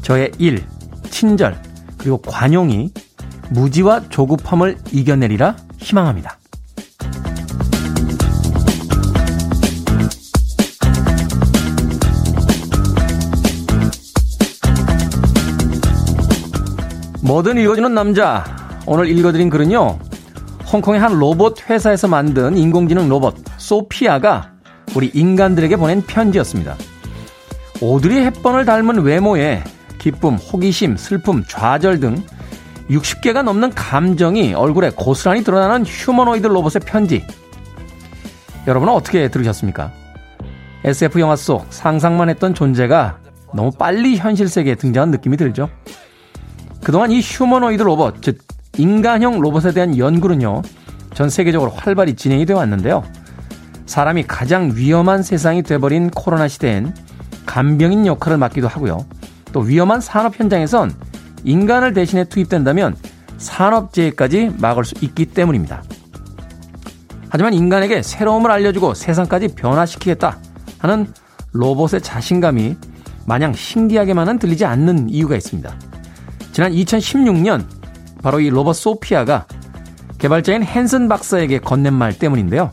[0.02, 0.64] 저의 일,
[1.10, 1.60] 친절,
[1.96, 2.92] 그리고 관용이
[3.50, 6.38] 무지와 조급함을 이겨내리라 희망합니다.
[17.22, 18.44] 뭐든 읽어주는 남자.
[18.84, 19.98] 오늘 읽어드린 글은요.
[20.72, 24.50] 홍콩의 한 로봇 회사에서 만든 인공지능 로봇 소피아가
[24.96, 26.76] 우리 인간들에게 보낸 편지였습니다.
[27.80, 29.62] 오드리 헵번을 닮은 외모에
[30.02, 32.24] 기쁨, 호기심, 슬픔, 좌절 등
[32.90, 37.24] 60개가 넘는 감정이 얼굴에 고스란히 드러나는 휴머노이드 로봇의 편지.
[38.66, 39.92] 여러분은 어떻게 들으셨습니까?
[40.82, 43.18] SF 영화 속 상상만 했던 존재가
[43.54, 45.70] 너무 빨리 현실 세계에 등장한 느낌이 들죠.
[46.82, 48.38] 그동안 이 휴머노이드 로봇, 즉
[48.78, 50.62] 인간형 로봇에 대한 연구는요.
[51.14, 53.04] 전 세계적으로 활발히 진행이 되어 왔는데요.
[53.86, 56.92] 사람이 가장 위험한 세상이 돼버린 코로나 시대엔
[57.46, 59.06] 간병인 역할을 맡기도 하고요.
[59.52, 60.94] 또 위험한 산업 현장에선
[61.44, 62.96] 인간을 대신해 투입된다면
[63.38, 65.82] 산업재해까지 막을 수 있기 때문입니다.
[67.28, 70.38] 하지만 인간에게 새로움을 알려주고 세상까지 변화시키겠다
[70.78, 71.12] 하는
[71.52, 72.76] 로봇의 자신감이
[73.26, 75.74] 마냥 신기하게만은 들리지 않는 이유가 있습니다.
[76.52, 77.64] 지난 2016년
[78.22, 79.46] 바로 이 로봇 소피아가
[80.18, 82.72] 개발자인 핸슨 박사에게 건넨 말 때문인데요.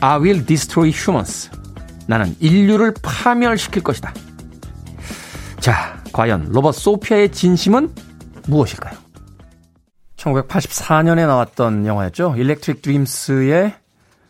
[0.00, 1.50] I will destroy humans.
[2.06, 4.12] 나는 인류를 파멸시킬 것이다.
[5.64, 7.94] 자, 과연 로봇 소피아의 진심은
[8.48, 8.98] 무엇일까요?
[10.16, 12.34] 1984년에 나왔던 영화였죠.
[12.36, 13.74] Electric Dreams의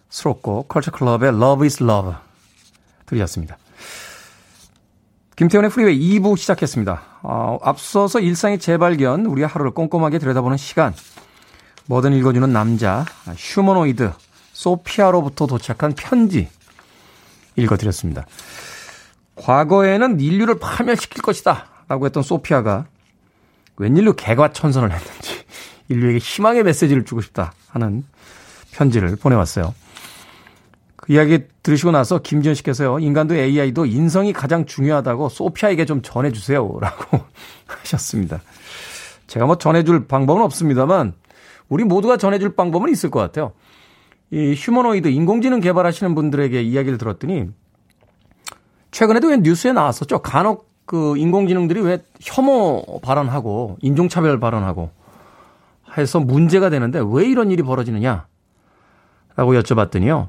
[0.09, 2.13] 수록곡 Culture Club의 Love is Love
[3.07, 3.59] 들으셨습니다.
[5.35, 7.03] 김태훈의 프리웨이 2부 시작했습니다.
[7.25, 10.95] 어, 앞서서 일상의 재발견, 우리의 하루를 꼼꼼하게 들여다보는 시간.
[11.87, 13.05] 뭐든 읽어주는 남자,
[13.37, 14.13] 휴머노이드,
[14.53, 16.49] 소피아로부터 도착한 편지
[17.57, 18.25] 읽어드렸습니다.
[19.37, 21.67] 과거에는 인류를 파멸시킬 것이다.
[21.89, 22.87] 라고 했던 소피아가
[23.77, 25.45] 웬일로 개과천선을 했는지
[25.89, 28.05] 인류에게 희망의 메시지를 주고 싶다 하는
[28.73, 29.75] 편지를 보내왔어요.
[30.97, 36.79] 그 이야기 들으시고 나서 김지현 씨께서요, 인간도 AI도 인성이 가장 중요하다고 소피아에게 좀 전해주세요.
[36.81, 37.21] 라고
[37.67, 38.41] 하셨습니다.
[39.27, 41.13] 제가 뭐 전해줄 방법은 없습니다만,
[41.69, 43.53] 우리 모두가 전해줄 방법은 있을 것 같아요.
[44.31, 47.51] 이 휴머노이드 인공지능 개발하시는 분들에게 이야기를 들었더니,
[48.95, 50.21] 최근에도 왜 뉴스에 나왔었죠.
[50.21, 54.91] 간혹 그 인공지능들이 왜 혐오 발언하고 인종차별 발언하고
[55.99, 58.29] 해서 문제가 되는데 왜 이런 일이 벌어지느냐?
[59.35, 60.29] 라고 여쭤봤더니요.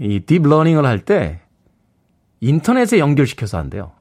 [0.00, 1.42] 이 deep learning을 할 때
[2.40, 3.92] 인터넷에 연결시켜서 한대요.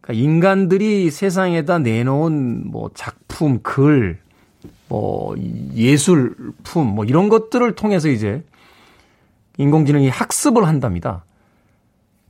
[0.00, 4.20] 그러니까 인간들이 세상에다 내놓은 뭐 작품, 글,
[4.88, 5.34] 뭐
[5.74, 8.44] 예술품, 뭐 이런 것들을 통해서 이제
[9.58, 11.24] 인공지능이 학습을 한답니다.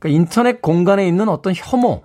[0.01, 2.01] 그러니까 인터넷 공간에 있는 어떤 혐오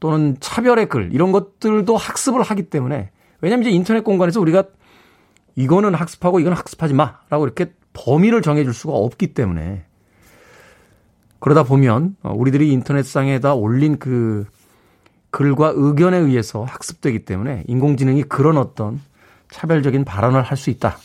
[0.00, 3.10] 또는 차별의 글 이런 것들도 학습을 하기 때문에
[3.42, 4.64] 왜냐면 이제 인터넷 공간에서 우리가
[5.54, 9.84] 이거는 학습하고 이건 학습하지 마라고 이렇게 범위를 정해줄 수가 없기 때문에
[11.38, 14.46] 그러다 보면 어, 우리들이 인터넷상에다 올린 그
[15.30, 19.00] 글과 의견에 의해서 학습되기 때문에 인공지능이 그런 어떤
[19.50, 20.96] 차별적인 발언을 할 수 있다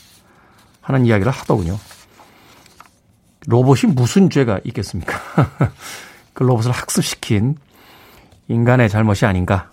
[0.80, 1.76] 하는 이야기를 하더군요.
[3.48, 5.14] 로봇이 무슨 죄가 있겠습니까?
[6.34, 7.56] 그 로봇을 학습시킨
[8.48, 9.70] 인간의 잘못이 아닌가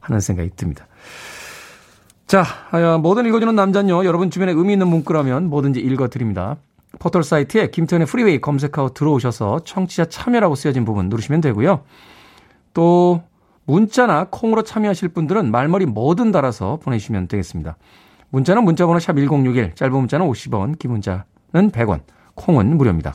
[0.00, 0.86] 하는 생각이 듭니다.
[2.26, 2.44] 자,
[3.00, 6.56] 뭐든 읽어주는 남자는요, 여러분 주변에 의미 있는 문구라면 뭐든지 읽어드립니다.
[6.98, 11.82] 포털 사이트에 김태현의 프리웨이 검색하고 들어오셔서 청취자 참여라고 쓰여진 부분 누르시면 되고요.
[12.72, 13.22] 또
[13.66, 17.76] 문자나 콩으로 참여하실 분들은 말머리 뭐든 달아서 보내주시면 되겠습니다.
[18.30, 21.22] 문자는 문자번호 샵 1061, 짧은 문자는 50원, 긴 문자는
[21.52, 22.00] 100원,
[22.34, 23.14] 콩은 무료입니다.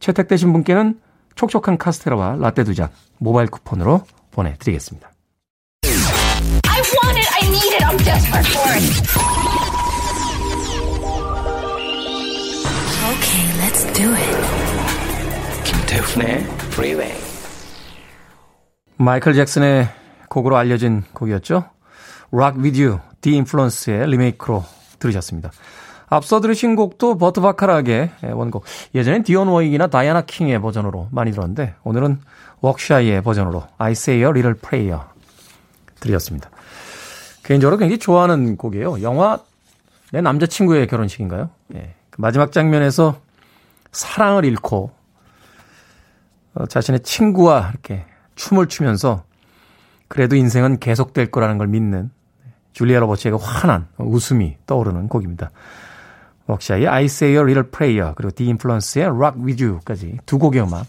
[0.00, 1.00] 채택되신 분께는
[1.34, 5.10] 촉촉한 카스테라와 라떼 두 잔 모바일 쿠폰으로 보내드리겠습니다.
[5.86, 8.84] I want it, I need it, I'm desperate for it.
[13.14, 14.36] Okay, let's do it.
[15.64, 16.38] 김태훈의
[16.72, 17.12] Freeway.
[18.96, 19.88] 마이클 잭슨의
[20.28, 21.64] 곡으로 알려진 곡이었죠.
[22.32, 24.64] Rock With You, The Influence의 리메이크로
[24.98, 25.50] 들으셨습니다.
[26.14, 28.64] 앞서 들으신 곡도 버트 바카락의 원곡.
[28.94, 32.20] 예전엔 디온 워익이나 다이아나 킹의 버전으로 많이 들었는데 오늘은
[32.60, 35.00] 웍샤이의 버전으로 I Say a Little Prayer
[35.98, 36.50] 들으셨습니다.
[37.42, 39.02] 개인적으로 굉장히 좋아하는 곡이에요.
[39.02, 39.40] 영화
[40.12, 41.50] 내 남자친구의 결혼식인가요?
[41.74, 41.94] 예.
[42.10, 43.18] 그 마지막 장면에서
[43.90, 44.92] 사랑을 잃고
[46.54, 48.04] 어, 자신의 친구와 이렇게
[48.36, 49.24] 춤을 추면서
[50.06, 52.10] 그래도 인생은 계속될 거라는 걸 믿는
[52.72, 55.50] 줄리아 로버츠의 환한 웃음이 떠오르는 곡입니다.
[56.46, 60.86] 웍샤의 I Say a Little Prayer 그리고 Influence의 Rock With You까지 두 곡의 음악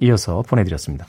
[0.00, 1.06] 이어서 보내드렸습니다.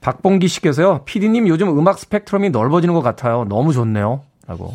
[0.00, 1.04] 박봉기 씨께서요.
[1.04, 3.44] 피디님 요즘 음악 스펙트럼이 넓어지는 것 같아요.
[3.48, 4.22] 너무 좋네요.
[4.46, 4.74] 라고.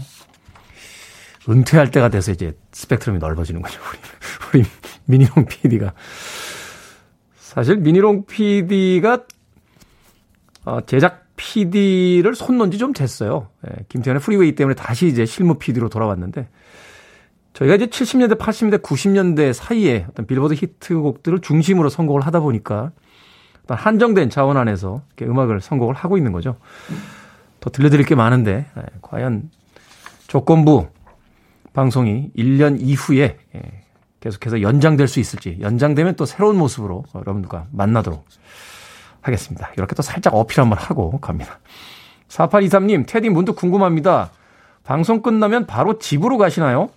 [1.50, 3.80] 은퇴할 때가 돼서 이제 스펙트럼이 넓어지는 거죠.
[4.54, 4.70] 우리, 우리
[5.06, 5.94] 미니롱 PD가.
[7.38, 9.24] 사실 미니롱 PD가
[10.66, 13.48] 어, 제작 PD를 손 놓은 지 좀 됐어요.
[13.68, 16.48] 예, 김태현의 프리웨이 때문에 다시 이제 실무 PD로 돌아왔는데
[17.58, 22.92] 저희가 이제 70년대, 80년대, 90년대 사이에 어떤 빌보드 히트곡들을 중심으로 선곡을 하다 보니까
[23.64, 26.56] 어떤 한정된 자원 안에서 음악을 선곡을 하고 있는 거죠.
[27.60, 29.50] 더 들려드릴 게 많은데 예, 과연
[30.28, 30.88] 조건부
[31.74, 33.62] 방송이 1년 이후에 예,
[34.20, 38.24] 계속해서 연장될 수 있을지 연장되면 또 새로운 모습으로 여러분들과 만나도록
[39.22, 39.72] 하겠습니다.
[39.78, 41.60] 이렇게 또 살짝 어필 한번 하고 갑니다.
[42.28, 44.30] 4823님, 테디 문득 궁금합니다.
[44.84, 46.92] 방송 끝나면 바로 집으로 가시나요?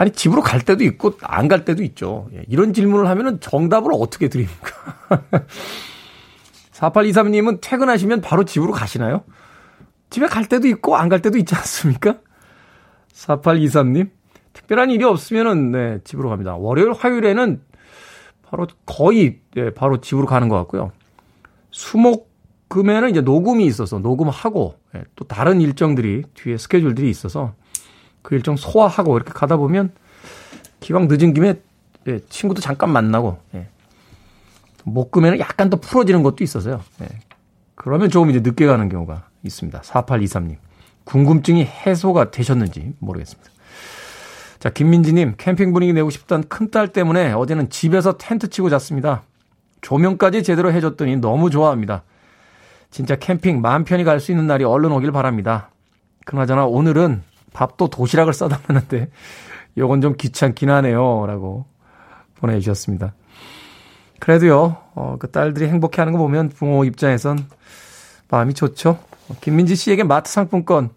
[0.00, 2.28] 아니, 집으로 갈 때도 있고, 안 갈 때도 있죠.
[2.34, 4.70] 예, 이런 질문을 하면은 정답을 어떻게 드립니까?
[6.72, 9.24] 4823님은 퇴근하시면 바로 집으로 가시나요?
[10.08, 12.16] 집에 갈 때도 있고, 안 갈 때도 있지 않습니까?
[13.12, 14.08] 4823님,
[14.54, 16.56] 특별한 일이 없으면은, 네, 집으로 갑니다.
[16.56, 17.60] 월요일, 화요일에는
[18.42, 20.92] 바로 거의 예, 바로 집으로 가는 것 같고요.
[21.70, 22.30] 수목
[22.68, 27.54] 금에는 이제 녹음이 있어서 녹음하고 예, 또 다른 일정들이 뒤에 스케줄들이 있어서
[28.22, 29.92] 그 일정 소화하고 이렇게 가다 보면
[30.80, 31.60] 기왕 늦은 김에
[32.06, 33.68] 예, 친구도 잠깐 만나고 예.
[34.84, 36.82] 목금에는 약간 더 풀어지는 것도 있어서요.
[37.02, 37.06] 예.
[37.74, 39.80] 그러면 조금 이제 늦게 가는 경우가 있습니다.
[39.80, 40.56] 4823님.
[41.04, 43.50] 궁금증이 해소가 되셨는지 모르겠습니다.
[44.58, 49.22] 자, 김민지님, 캠핑 분위기 내고 싶던 큰딸 때문에 어제는 집에서 텐트 치고 잤습니다.
[49.80, 52.02] 조명까지 제대로 해줬더니 너무 좋아합니다.
[52.90, 55.70] 진짜 캠핑 마음 편히 갈 수 있는 날이 얼른 오길 바랍니다.
[56.26, 57.22] 그나저나 오늘은
[57.52, 59.10] 밥도 도시락을 싸달라는데
[59.78, 61.26] 요건 좀 귀찮긴 하네요.
[61.26, 61.66] 라고
[62.36, 63.14] 보내주셨습니다.
[64.18, 67.46] 그래도요, 어, 그 딸들이 행복해 하는 거 보면 부모 입장에선
[68.28, 68.98] 마음이 좋죠.
[69.40, 70.90] 김민지 씨에게 마트 상품권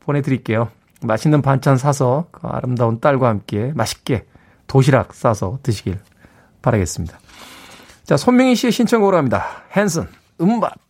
[0.00, 0.68] 보내드릴게요.
[1.02, 4.26] 맛있는 반찬 사서 그 아름다운 딸과 함께 맛있게
[4.66, 5.98] 도시락 싸서 드시길
[6.62, 7.18] 바라겠습니다.
[8.04, 9.46] 자, 손명희 씨의 신청곡으로 합니다.
[9.76, 10.06] 헨슨,
[10.40, 10.89] 음밥.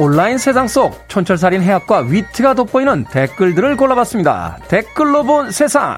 [0.00, 4.58] 온라인 세상 속 촌철살인 해학과 위트가 돋보이는 댓글들을 골라봤습니다.
[4.66, 5.96] 댓글로 본 세상.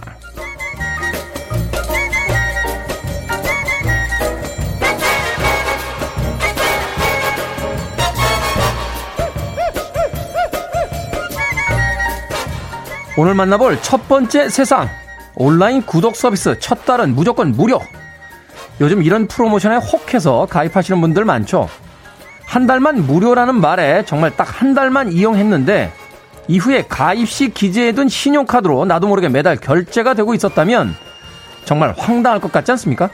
[13.17, 14.91] 오늘 만나볼 첫 번째 세상.
[15.37, 17.81] 온라인 구독 서비스 첫 달은 무조건 무료.
[18.79, 21.71] 요즘 이런 프로모션에 혹해서 가입하시는 분들 많죠.
[22.47, 25.93] 한 달만 무료라는 말에 정말 딱 한 달만 이용했는데
[26.49, 30.95] 이후에 가입 시 기재해둔 신용카드로 나도 모르게 매달 결제가 되고 있었다면
[31.65, 33.11] 정말 황당할 것 같지 않습니까?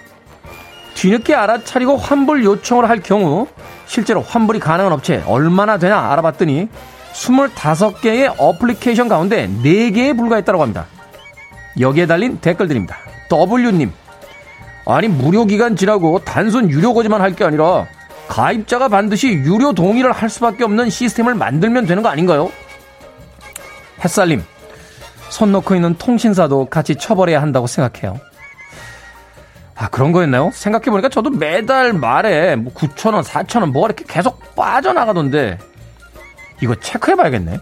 [0.94, 3.46] 뒤늦게 알아차리고 환불 요청을 할 경우
[3.86, 6.68] 실제로 환불이 가능한 업체 얼마나 되나 알아봤더니
[7.14, 10.86] 25개의 어플리케이션 가운데 4개에 불과했다고 합니다.
[11.80, 12.96] 여기에 달린 댓글들입니다.
[13.30, 13.90] W님.
[14.86, 17.86] 아니, 무료 기간 지나고 단순 유료 거지만 할 게 아니라
[18.32, 22.50] 가입자가 반드시 유료 동의를 할 수밖에 없는 시스템을 만들면 되는 거 아닌가요?
[24.02, 24.42] 햇살님.
[25.28, 28.18] 손 놓고 있는 통신사도 같이 처벌해야 한다고 생각해요.
[29.74, 30.50] 아, 그런 거였나요?
[30.54, 35.58] 생각해보니까 저도 매달 말에 뭐 9,000원, 4,000원 뭐가 이렇게 계속 빠져나가던데
[36.62, 37.58] 이거 체크해봐야겠네.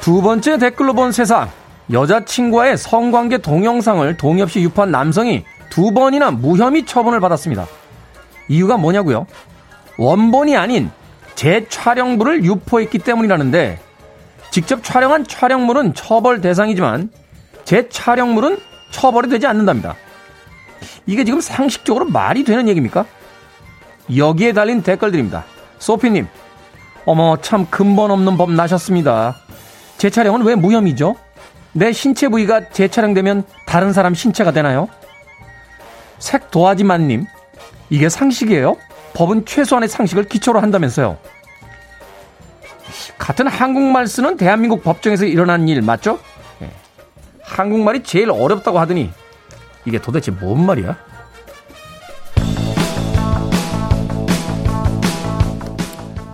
[0.00, 1.50] 두 번째 댓글로 본 세상.
[1.92, 7.66] 여자친구와의 성관계 동영상을 동의 없이 유포한 남성이 두 번이나 무혐의 처분을 받았습니다.
[8.48, 9.26] 이유가 뭐냐고요?
[9.98, 10.90] 원본이 아닌
[11.34, 13.78] 재촬영물을 유포했기 때문이라는데
[14.50, 17.10] 직접 촬영한 촬영물은 처벌 대상이지만
[17.64, 18.58] 제 촬영물은
[18.90, 19.96] 처벌이 되지 않는답니다.
[21.06, 23.04] 이게 지금 상식적으로 말이 되는 얘기입니까?
[24.16, 25.44] 여기에 달린 댓글들입니다.
[25.78, 26.26] 소피님,
[27.04, 29.36] 어머, 참 근본 없는 법 나셨습니다.
[30.00, 31.14] 제 촬영은 왜 무혐의죠?
[31.72, 34.88] 내 신체 부위가 재촬영되면 다른 사람 신체가 되나요?
[36.18, 37.26] 색 도화지만님,
[37.90, 38.78] 이게 상식이에요?
[39.12, 41.18] 법은 최소한의 상식을 기초로 한다면서요.
[43.18, 46.18] 같은 한국말 쓰는 대한민국 법정에서 일어난 일 맞죠?
[47.42, 49.10] 한국말이 제일 어렵다고 하더니
[49.84, 50.96] 이게 도대체 뭔 말이야?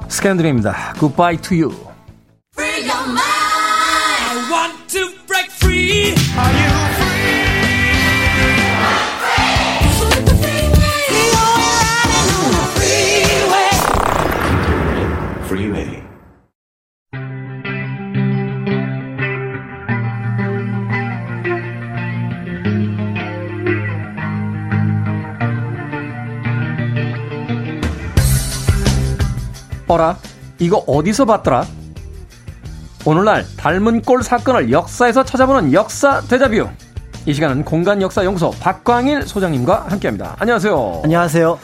[0.06, 0.94] 스캔들입니다.
[1.00, 1.85] Goodbye to you.
[29.88, 30.16] 어라?
[30.58, 31.64] 이거 어디서 봤더라?
[33.04, 36.68] 오늘날 닮은 꼴 사건을 역사에서 찾아보는 역사 대자뷰.
[37.24, 40.36] 이 시간은 공간 역사 연구소 박광일 소장님과 함께합니다.
[40.38, 41.02] 안녕하세요.
[41.04, 41.58] 안녕하세요.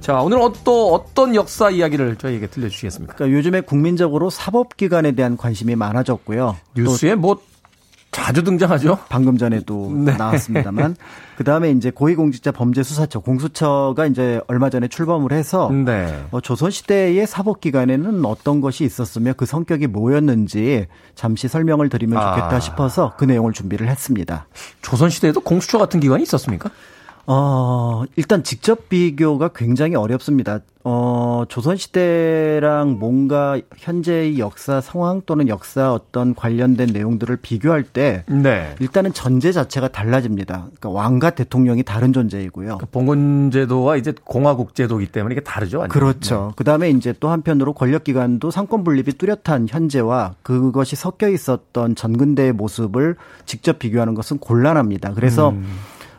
[0.00, 3.14] 자, 오늘 또 어떤 역사 이야기를 저희에게 들려주시겠습니까?
[3.14, 6.56] 그러니까 요즘에 국민적으로 사법기관에 대한 관심이 많아졌고요.
[6.76, 7.40] 뉴스에 뭐
[8.14, 8.98] 자주 등장하죠.
[9.08, 10.16] 방금 전에도 네.
[10.16, 10.94] 나왔습니다만
[11.36, 16.24] 그 다음에 이제 고위공직자 범죄수사처 공수처가 이제 얼마 전에 출범을 해서 네.
[16.30, 20.86] 어, 조선 시대의 사법 기관에는 어떤 것이 있었으며 그 성격이 뭐였는지
[21.16, 22.60] 잠시 설명을 드리면 좋겠다 아.
[22.60, 24.46] 싶어서 그 내용을 준비를 했습니다.
[24.80, 26.70] 조선 시대에도 공수처 같은 기관이 있었습니까?
[27.26, 30.60] 어, 일단 직접 비교가 굉장히 어렵습니다.
[30.86, 38.74] 어, 조선시대랑 뭔가 현재의 역사 상황 또는 역사 어떤 관련된 내용들을 비교할 때 네.
[38.80, 40.66] 일단은 전제 자체가 달라집니다.
[40.66, 42.66] 그러니까 왕과 대통령이 다른 존재이고요.
[42.66, 45.78] 그러니까 봉건제도와 이제 공화국제도이기 때문에 이게 다르죠.
[45.78, 45.88] 완전.
[45.98, 46.48] 그렇죠.
[46.48, 46.54] 네.
[46.56, 53.16] 그다음에 이제 또 한편으로 권력기관도 상권 분립이 뚜렷한 현재와 그것이 섞여 있었던 전근대의 모습을
[53.46, 55.14] 직접 비교하는 것은 곤란합니다.
[55.14, 55.64] 그래서 음.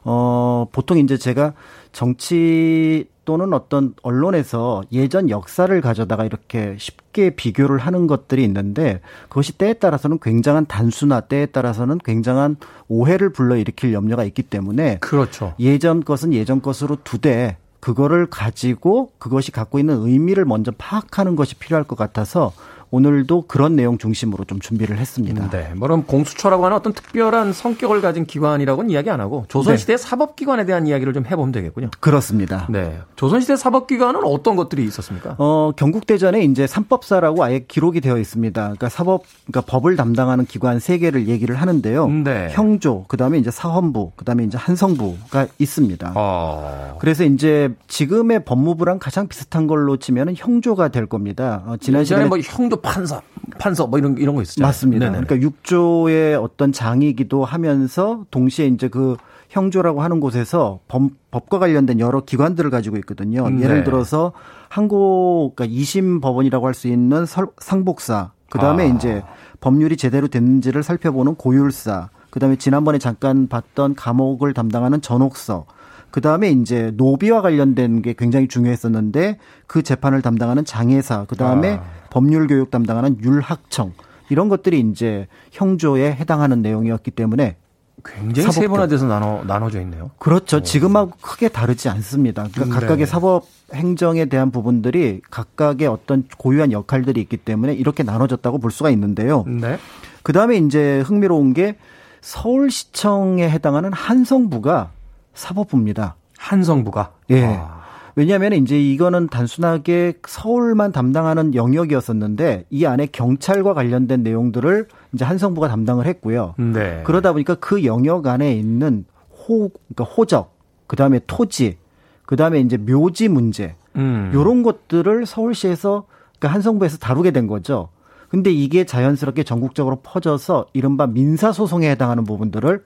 [0.06, 1.54] 어, 보통 이제 제가
[1.92, 9.74] 정치 또는 어떤 언론에서 예전 역사를 가져다가 이렇게 쉽게 비교를 하는 것들이 있는데 그것이 때에
[9.74, 15.56] 따라서는 굉장한 단순화 때에 따라서는 굉장한 오해를 불러일으킬 염려가 있기 때문에 그렇죠.
[15.60, 21.84] 예전 것은 예전 것으로 두되 그거를 가지고 그것이 갖고 있는 의미를 먼저 파악하는 것이 필요할
[21.84, 22.54] 것 같아서
[22.96, 25.50] 오늘도 그런 내용 중심으로 좀 준비를 했습니다.
[25.50, 25.74] 네.
[25.76, 29.98] 뭐럼 공수처라고 하는 어떤 특별한 성격을 가진 기관이라고는 이야기 안 하고 조선시대 네.
[29.98, 31.90] 사법기관에 대한 이야기를 좀 해보면 되겠군요.
[32.00, 32.68] 그렇습니다.
[32.70, 32.98] 네.
[33.18, 35.36] 조선시대 사법기관은 어떤 것들이 있었습니까?
[35.40, 38.62] 어, 경국대전에 이제 삼법사라고 아예 기록이 되어 있습니다.
[38.62, 42.08] 그러니까 사법, 그러니까 법을 담당하는 기관 세 개를 얘기를 하는데요.
[42.08, 42.48] 네.
[42.52, 46.14] 형조, 그 다음에 이제 사헌부, 그 다음에 이제 한성부가 있습니다.
[46.16, 46.98] 어.
[47.02, 51.64] 그래서 이제 지금의 법무부랑 가장 비슷한 걸로 치면은 형조가 될 겁니다.
[51.66, 53.22] 어, 지난 시간에 뭐 형조 또 판사,
[53.60, 54.62] 판서 뭐 이런 이런 거 있었죠.
[54.62, 55.06] 맞습니다.
[55.10, 55.26] 네네.
[55.26, 59.18] 그러니까 육조의 어떤 장이기도 하면서 동시에 이제 그
[59.50, 63.46] 형조라고 하는 곳에서 법, 법과 관련된 여러 기관들을 가지고 있거든요.
[63.46, 63.66] 음, 네.
[63.66, 64.34] 예를 들어서
[64.70, 68.94] 한국 그러니까 2심 법원이라고 할 수 있는 설, 상복사, 그다음에 아.
[68.94, 69.24] 이제
[69.62, 75.66] 법률이 제대로 됐는지를 살펴보는 고율사, 그다음에 지난번에 잠깐 봤던 감옥을 담당하는 전옥서,
[76.12, 81.84] 그 다음에 이제 노비와 관련된 게 굉장히 중요했었는데 그 재판을 담당하는 장애사, 그 다음에 아.
[82.16, 83.92] 법률 교육 담당하는 율학청
[84.30, 87.58] 이런 것들이 이제 형조에 해당하는 내용이었기 때문에
[88.06, 90.12] 굉장히 세분화돼서 나눠 나눠져 있네요.
[90.18, 90.58] 그렇죠.
[90.58, 90.62] 오.
[90.62, 92.48] 지금하고 크게 다르지 않습니다.
[92.54, 92.80] 그러니까 네.
[92.80, 93.44] 각각의 사법
[93.74, 99.44] 행정에 대한 부분들이 각각의 어떤 고유한 역할들이 있기 때문에 이렇게 나눠졌다고 볼 수가 있는데요.
[99.46, 99.78] 네.
[100.24, 101.76] 그 다음에 이제 흥미로운 게
[102.22, 104.92] 서울시청에 해당하는 한성부가
[105.34, 106.16] 사법부입니다.
[106.38, 107.12] 한성부가?
[107.32, 107.44] 예.
[107.44, 107.75] 아.
[108.16, 116.06] 왜냐하면 이제 이거는 단순하게 서울만 담당하는 영역이었었는데 이 안에 경찰과 관련된 내용들을 이제 한성부가 담당을
[116.06, 116.56] 했고요.
[116.58, 117.02] 네.
[117.04, 120.56] 그러다 보니까 그 영역 안에 있는 호, 그러니까 호적,
[120.88, 121.78] 그 다음에 토지,
[122.26, 124.32] 그 다음에 이제 묘지 문제, 음.
[124.34, 126.06] 요런 것들을 서울시에서
[126.40, 127.90] 그러니까 한성부에서 다루게 된 거죠.
[128.30, 132.84] 근데 이게 자연스럽게 전국적으로 퍼져서 이른바 민사소송에 해당하는 부분들을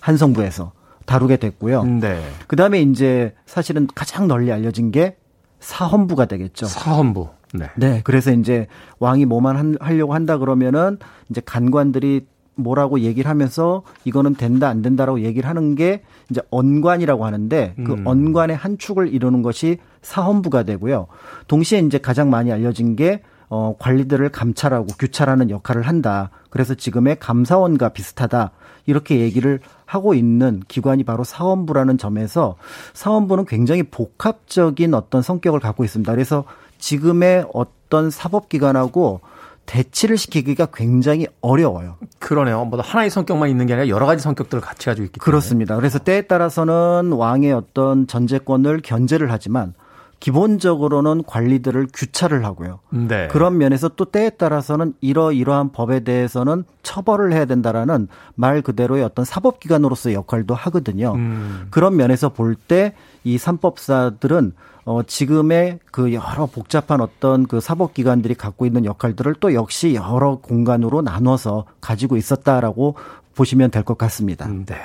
[0.00, 0.72] 한성부에서
[1.06, 1.84] 다루게 됐고요.
[1.84, 2.20] 네.
[2.46, 5.16] 그 다음에 이제 사실은 가장 널리 알려진 게
[5.60, 6.66] 사헌부가 되겠죠.
[6.66, 7.28] 사헌부.
[7.54, 7.70] 네.
[7.76, 8.00] 네.
[8.04, 8.66] 그래서 이제
[8.98, 10.98] 왕이 뭐만 한, 하려고 한다 그러면은
[11.30, 12.26] 이제 간관들이
[12.56, 18.06] 뭐라고 얘기를 하면서 이거는 된다 안 된다라고 얘기를 하는 게 이제 언관이라고 하는데 그 음.
[18.06, 21.06] 언관의 한 축을 이루는 것이 사헌부가 되고요.
[21.48, 26.30] 동시에 이제 가장 많이 알려진 게 어, 관리들을 감찰하고 규찰하는 역할을 한다.
[26.50, 28.50] 그래서 지금의 감사원과 비슷하다.
[28.86, 32.56] 이렇게 얘기를 하고 있는 기관이 바로 사원부라는 점에서
[32.94, 36.10] 사원부는 굉장히 복합적인 어떤 성격을 갖고 있습니다.
[36.12, 36.44] 그래서
[36.78, 39.20] 지금의 어떤 사법기관하고
[39.66, 41.96] 대치를 시키기가 굉장히 어려워요.
[42.20, 42.64] 그러네요.
[42.64, 45.24] 뭐 하나의 성격만 있는 게 아니라 여러 가지 성격들을 같이 가지고 있기 때문에.
[45.24, 45.74] 그렇습니다.
[45.76, 49.74] 그래서 때에 따라서는 왕의 어떤 전제권을 견제를 하지만
[50.20, 52.80] 기본적으로는 관리들을 규찰을 하고요.
[52.90, 53.28] 네.
[53.28, 60.14] 그런 면에서 또 때에 따라서는 이러이러한 법에 대해서는 처벌을 해야 된다라는 말 그대로의 어떤 사법기관으로서의
[60.16, 61.12] 역할도 하거든요.
[61.14, 61.66] 음.
[61.70, 62.94] 그런 면에서 볼 때
[63.24, 64.52] 이 삼법사들은
[64.84, 71.02] 어, 지금의 그 여러 복잡한 어떤 그 사법기관들이 갖고 있는 역할들을 또 역시 여러 공간으로
[71.02, 72.94] 나눠서 가지고 있었다라고
[73.34, 74.46] 보시면 될 것 같습니다.
[74.46, 74.76] 음, 네.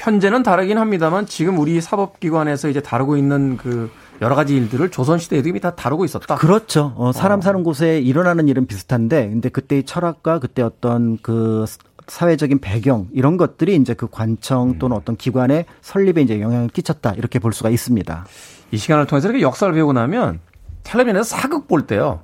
[0.00, 3.90] 편제는 다르긴 합니다만 지금 우리 사법기관에서 이제 다루고 있는 그
[4.22, 6.36] 여러 가지 일들을 조선시대에도 이미 다 다루고 있었다.
[6.36, 6.94] 그렇죠.
[6.96, 7.42] 어, 사람 어.
[7.42, 11.66] 사는 곳에 일어나는 일은 비슷한데, 근데 그때의 철학과 그때 어떤 그
[12.06, 14.78] 사회적인 배경 이런 것들이 이제 그 관청 음.
[14.78, 18.24] 또는 어떤 기관의 설립에 이제 영향을 끼쳤다 이렇게 볼 수가 있습니다.
[18.72, 20.40] 이 시간을 통해서 이렇게 역사를 배우고 나면
[20.82, 22.22] 텔레비전에서 사극 볼 때요.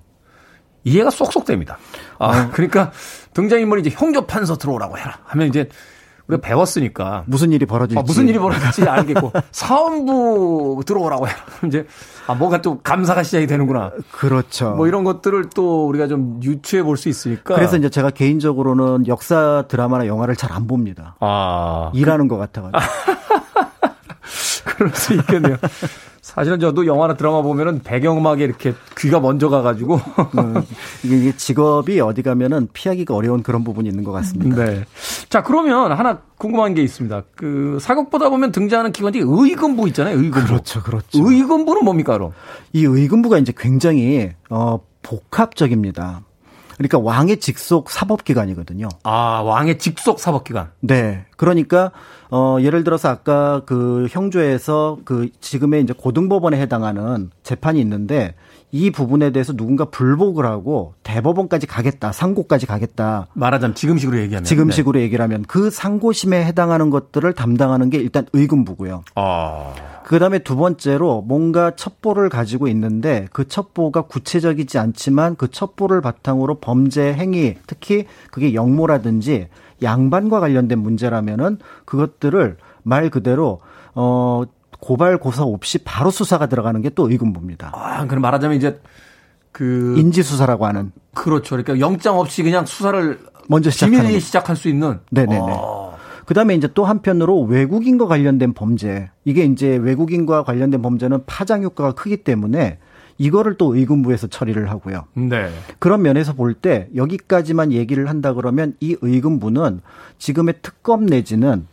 [0.85, 1.77] 이해가 쏙쏙 됩니다.
[2.19, 2.51] 아, 어.
[2.53, 2.91] 그러니까
[3.35, 5.69] 등장인물이 이제 형조 판서 들어오라고 해라 하면 이제
[6.29, 11.39] 우리가 배웠으니까 무슨 일이 벌어질지 아, 무슨 일이 벌어질지 알겠고 사원부 들어오라고 해라.
[11.67, 11.87] 이제
[12.27, 13.93] 아 뭐가 또 감사가 시작이 되는구나.
[14.11, 14.71] 그렇죠.
[14.71, 17.55] 뭐 이런 것들을 또 우리가 좀 유추해 볼 수 있으니까.
[17.55, 21.17] 그래서 이제 제가 개인적으로는 역사 드라마나 영화를 잘 안 봅니다.
[21.21, 22.79] 아 일하는 것 같아가지고.
[24.65, 25.57] 그럴 수 있겠네요.
[26.27, 30.61] 사실은 저도 영화나 드라마 보면은 배경음악에 이렇게 귀가 먼저 가가지고 음,
[31.05, 34.65] 이게 직업이 어디 가면은 피하기가 어려운 그런 부분이 있는 것 같습니다.
[34.65, 34.85] 네.
[35.29, 37.23] 자 그러면 하나 궁금한 게 있습니다.
[37.37, 40.17] 그 사극보다 보면 등장하는 기관이 의금부 있잖아요.
[40.19, 40.49] 의금부.
[40.49, 41.07] 그렇죠, 그렇죠.
[41.15, 42.33] 의금부는 뭡니까 그럼?
[42.73, 46.23] 이 의금부가 이제 굉장히 어 복합적입니다.
[46.77, 48.89] 그러니까 왕의 직속 사법기관이거든요.
[49.03, 50.71] 아, 왕의 직속 사법기관.
[50.81, 51.25] 네.
[51.37, 51.91] 그러니까
[52.31, 58.35] 어 예를 들어서 아까 그 형조에서 그 지금의 이제 고등법원에 해당하는 재판이 있는데
[58.77, 63.27] 이 부분에 대해서 누군가 불복을 하고 대법원까지 가겠다, 상고까지 가겠다.
[63.33, 65.05] 말하자면 지금식으로 얘기하면 지금식으로 네.
[65.05, 69.03] 얘기를 하면 그 상고심에 해당하는 것들을 담당하는 게 일단 의금부고요.
[69.15, 69.73] 아.
[70.05, 77.15] 그다음에 두 번째로 뭔가 첩보를 가지고 있는데 그 첩보가 구체적이지 않지만 그 첩보를 바탕으로 범죄
[77.15, 79.49] 행위, 특히 그게 영모라든지
[79.83, 83.61] 양반과 관련된 문제라면은 그것들을 말 그대로
[83.95, 84.45] 어
[84.81, 87.73] 고발 고사 없이 바로 수사가 들어가는 게 또 의금부입니다.
[87.75, 88.81] 아, 그럼 말하자면 이제
[89.53, 91.57] 그 인지 수사라고 하는 그렇죠.
[91.57, 93.19] 그러니까 영장 없이 그냥 수사를
[93.49, 95.41] 먼저 시작하는 시작할 수 있는 네네네.
[95.49, 95.91] 아.
[96.27, 102.17] 그다음에 이제 또 한편으로 외국인과 관련된 범죄 이게 이제 외국인과 관련된 범죄는 파장 효과가 크기
[102.19, 102.79] 때문에
[103.19, 105.05] 이거를 또 의금부에서 처리를 하고요.
[105.15, 105.49] 네.
[105.79, 109.81] 그런 면에서 볼 때 여기까지만 얘기를 한다 그러면 이 의금부는
[110.19, 111.67] 지금의 특검 내지는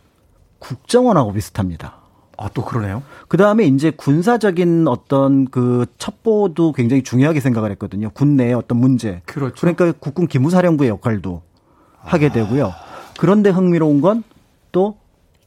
[0.58, 1.96] 국정원하고 비슷합니다.
[2.36, 3.02] 아, 또 그러네요.
[3.28, 8.10] 그 다음에 이제 군사적인 어떤 그 첩보도 굉장히 중요하게 생각을 했거든요.
[8.10, 9.22] 군 내의 어떤 문제.
[9.26, 9.54] 그렇죠.
[9.60, 11.42] 그러니까 국군 기무사령부의 역할도
[12.02, 12.08] 아.
[12.08, 12.72] 하게 되고요.
[13.18, 14.22] 그런데 흥미로운 건
[14.74, 14.96] 또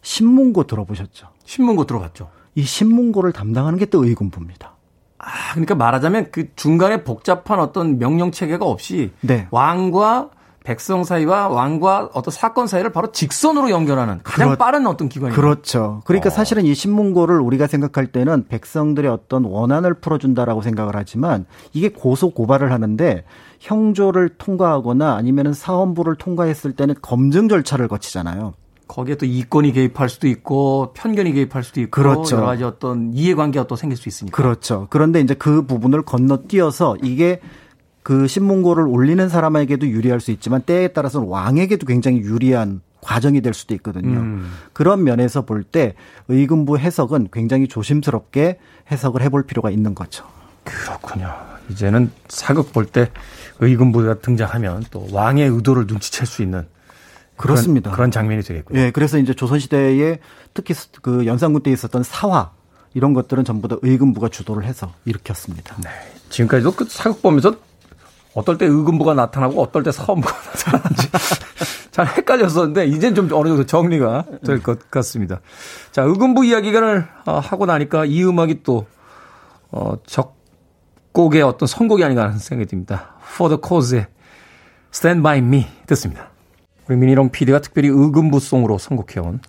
[0.01, 1.27] 신문고 들어보셨죠?
[1.43, 2.29] 신문고 들어봤죠.
[2.55, 4.71] 이 신문고를 담당하는 게 또 의군부입니다.
[5.19, 9.47] 아, 그러니까 말하자면 그 중간에 복잡한 어떤 명령 체계가 없이 네.
[9.51, 10.29] 왕과
[10.67, 15.33] 백성 사이와 왕과 어떤 사건 사이를 바로 직선으로 연결하는 가장 그렇, 빠른 어떤 기관이에요.
[15.33, 16.01] 그렇죠.
[16.03, 16.29] 그러니까 어.
[16.29, 22.73] 사실은 이 신문고를 우리가 생각할 때는 백성들의 어떤 원한을 풀어준다라고 생각을 하지만 이게 고소 고발을
[22.73, 23.23] 하는데
[23.61, 28.53] 형조를 통과하거나 아니면 사헌부를 통과했을 때는 검증 절차를 거치잖아요.
[28.89, 32.35] 거기에 또 이권이 개입할 수도 있고 편견이 개입할 수도 있고 그렇죠.
[32.35, 34.35] 여러 가지 어떤 이해관계가 또 생길 수 있으니까.
[34.35, 34.87] 그렇죠.
[34.89, 37.39] 그런데 이제 그 부분을 건너뛰어서 이게
[38.07, 43.73] 그 신문고를 올리는 사람에게도 유리할 수 있지만 때에 따라서는 왕에게도 굉장히 유리한 과정이 될 수도
[43.75, 44.17] 있거든요.
[44.19, 44.49] 음.
[44.71, 45.93] 그런 면에서 볼 때
[46.29, 50.23] 의금부 해석은 굉장히 조심스럽게 해석을 해볼 필요가 있는 거죠.
[50.63, 51.33] 그렇군요.
[51.69, 53.11] 이제는 사극 볼 때
[53.59, 56.65] 의금부가 등장하면 또 왕의 의도를 눈치챌 수 있는
[57.35, 57.89] 그렇습니다.
[57.89, 58.79] 그런, 그런 장면이 되겠고요.
[58.79, 60.19] 예, 그래서 이제 조선시대에
[60.53, 62.51] 특히 그 연산군 때 있었던 사화
[62.93, 65.75] 이런 것들은 전부 다 의금부가 주도를 해서 일으켰습니다.
[65.83, 65.89] 네.
[66.29, 67.66] 지금까지도 그 사극 보면서
[68.37, 71.09] 어떨 때 의금부가 나타나고 어떨 때 사원부가 나타나는지
[71.89, 75.41] 잘 헷갈렸었는데 이제는 좀 어느 정도 정리가 될 것 같습니다.
[75.91, 78.85] 자, 의금부 이야기를 어, 하고 나니까 이 음악이 또
[79.71, 83.15] 어, 적격의 어떤 선곡이 아닌가 하는 생각이 듭니다.
[83.33, 84.05] For the Cause의
[84.93, 86.29] Stand By Me 듣습니다.
[86.87, 89.39] 우리 미니롱 PD가 특별히 의금부송으로 선곡해온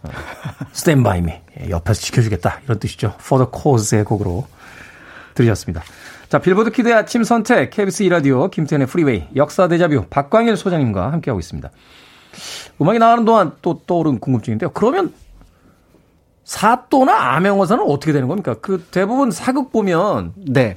[0.75, 1.35] Stand By Me
[1.69, 3.15] 옆에서 지켜주겠다 이런 뜻이죠.
[3.21, 4.47] For the Cause의 곡으로
[5.35, 5.83] 들으셨습니다.
[6.29, 11.71] 자 빌보드 키드의 아침 선택 KBS 2라디오 김태현의 프리웨이 역사 데자뷰 박광일 소장님과 함께하고 있습니다.
[12.81, 14.71] 음악이 나가는 동안 또 떠오른 궁금증인데요.
[14.71, 15.15] 그러면
[16.45, 18.55] 사또나 암행어사는 어떻게 되는 겁니까?
[18.61, 20.77] 그 대부분 사극 보면 네.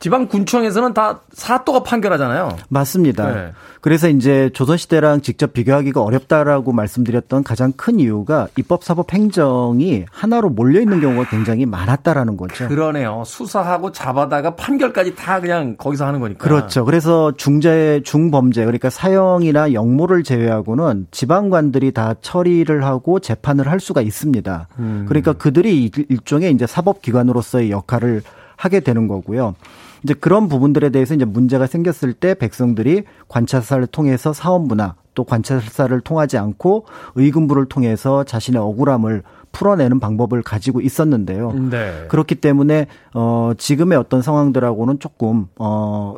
[0.00, 2.56] 지방 군청에서는 다 사또가 판결하잖아요.
[2.68, 3.32] 맞습니다.
[3.32, 3.52] 네.
[3.80, 10.80] 그래서 이제 조선시대랑 직접 비교하기가 어렵다라고 말씀드렸던 가장 큰 이유가 입법, 사법, 행정이 하나로 몰려
[10.80, 12.68] 있는 경우가 굉장히 많았다라는 거죠.
[12.68, 13.22] 그러네요.
[13.26, 16.44] 수사하고 잡아다가 판결까지 다 그냥 거기서 하는 거니까.
[16.44, 16.84] 그렇죠.
[16.84, 24.68] 그래서 중재, 중범죄 그러니까 사형이나 영모를 제외하고는 지방관들이 다 처리를 하고 재판을 할 수가 있습니다.
[24.78, 25.06] 음.
[25.08, 28.22] 그러니까 그들이 일종의 이제 사법기관으로서의 역할을
[28.56, 29.54] 하게 되는 거고요.
[30.02, 36.38] 이제 그런 부분들에 대해서 이제 문제가 생겼을 때 백성들이 관찰사를 통해서 사원부나 또 관찰사를 통하지
[36.38, 36.86] 않고
[37.16, 41.52] 의금부를 통해서 자신의 억울함을 풀어내는 방법을 가지고 있었는데요.
[41.70, 42.04] 네.
[42.08, 46.14] 그렇기 때문에 어 지금의 어떤 상황들하고는 조금 어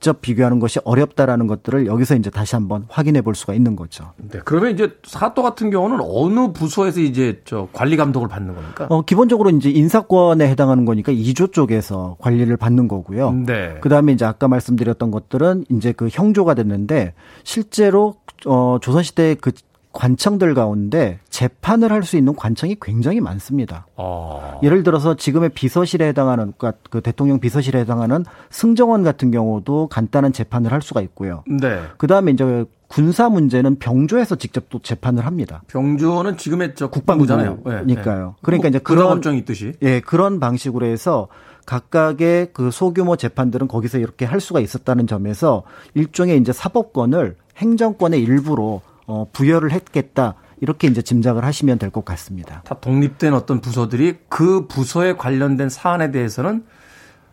[0.00, 4.12] 직접 비교하는 것이 어렵다라는 것들을 여기서 이제 다시 한번 확인해 볼 수가 있는 거죠.
[4.16, 4.40] 네.
[4.46, 8.86] 그러면 이제 사또 같은 경우는 어느 부서에서 이제 저 관리 감독을 받는 겁니까?
[8.88, 13.32] 어, 기본적으로 이제 인사권에 해당하는 거니까 2조 쪽에서 관리를 받는 거고요.
[13.44, 13.76] 네.
[13.82, 17.12] 그다음에 이제 아까 말씀드렸던 것들은 이제 그 형조가 됐는데
[17.44, 18.14] 실제로
[18.46, 19.52] 어 조선 시대 그
[19.92, 23.86] 관청들 가운데 재판을 할 수 있는 관청이 굉장히 많습니다.
[23.96, 24.58] 어.
[24.62, 30.72] 예를 들어서 지금의 비서실에 해당하는 그러니까 그 대통령 비서실에 해당하는 승정원 같은 경우도 간단한 재판을
[30.72, 31.44] 할 수가 있고요.
[31.46, 31.82] 네.
[31.98, 35.62] 그다음에 이제 군사 문제는 병조에서 직접 또 재판을 합니다.
[35.68, 37.62] 병조는 지금의 저 국방부잖아요.
[37.62, 38.26] 그러니까요.
[38.26, 38.32] 네.
[38.42, 39.74] 그러니까 이제 그런 법정 있듯이.
[39.82, 41.28] 예, 그런 방식으로 해서
[41.66, 45.62] 각각의 그 소규모 재판들은 거기서 이렇게 할 수가 있었다는 점에서
[45.94, 50.34] 일종의 이제 사법권을 행정권의 일부로 어, 부여를 했겠다.
[50.60, 52.62] 이렇게 이제 짐작을 하시면 될 것 같습니다.
[52.64, 56.64] 다 독립된 어떤 부서들이 그 부서에 관련된 사안에 대해서는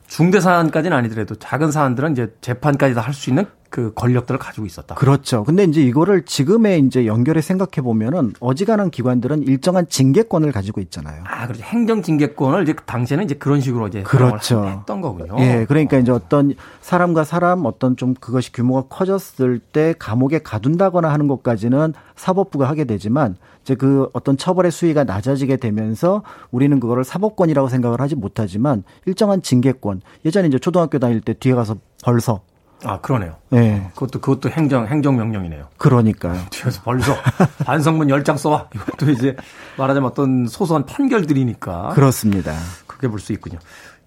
[0.07, 3.45] 중대 사안까지는 아니더라도 작은 사안들은 이제 재판까지도 할수 있는
[3.77, 4.95] 그 권력들을 가지고 있었다.
[4.95, 5.43] 그렇죠.
[5.43, 11.23] 근데 이제 이거를 지금의 이제 연결해 생각해 보면은 어지간한 기관들은 일정한 징계권을 가지고 있잖아요.
[11.27, 11.63] 아, 그렇죠.
[11.63, 14.65] 행정 징계권을 이제 당시에는 이제 그런 식으로 이제 그렇죠.
[14.65, 15.35] 했던 거군요.
[15.37, 21.27] 예, 그러니까 이제 어떤 사람과 사람 어떤 좀 그것이 규모가 커졌을 때 감옥에 가둔다거나 하는
[21.27, 28.01] 것까지는 사법부가 하게 되지만 이제 그 어떤 처벌의 수위가 낮아지게 되면서 우리는 그거를 사법권이라고 생각을
[28.01, 32.41] 하지 못하지만 일정한 징계권 예전에 이제 초등학교 다닐 때 뒤에 가서 벌써
[32.83, 33.35] 아, 그러네요.
[33.49, 33.89] 네.
[33.95, 35.67] 그것도, 그것도 행정, 행정 명령이네요.
[35.77, 36.39] 그러니까요.
[36.51, 37.15] 뒤에서 벌써
[37.65, 38.67] 반성문 10장 써와.
[38.73, 39.35] 이것도 이제
[39.77, 41.89] 말하자면 어떤 소소한 판결들이니까.
[41.95, 42.53] 그렇습니다.
[42.85, 43.57] 그렇게 볼 수 있군요.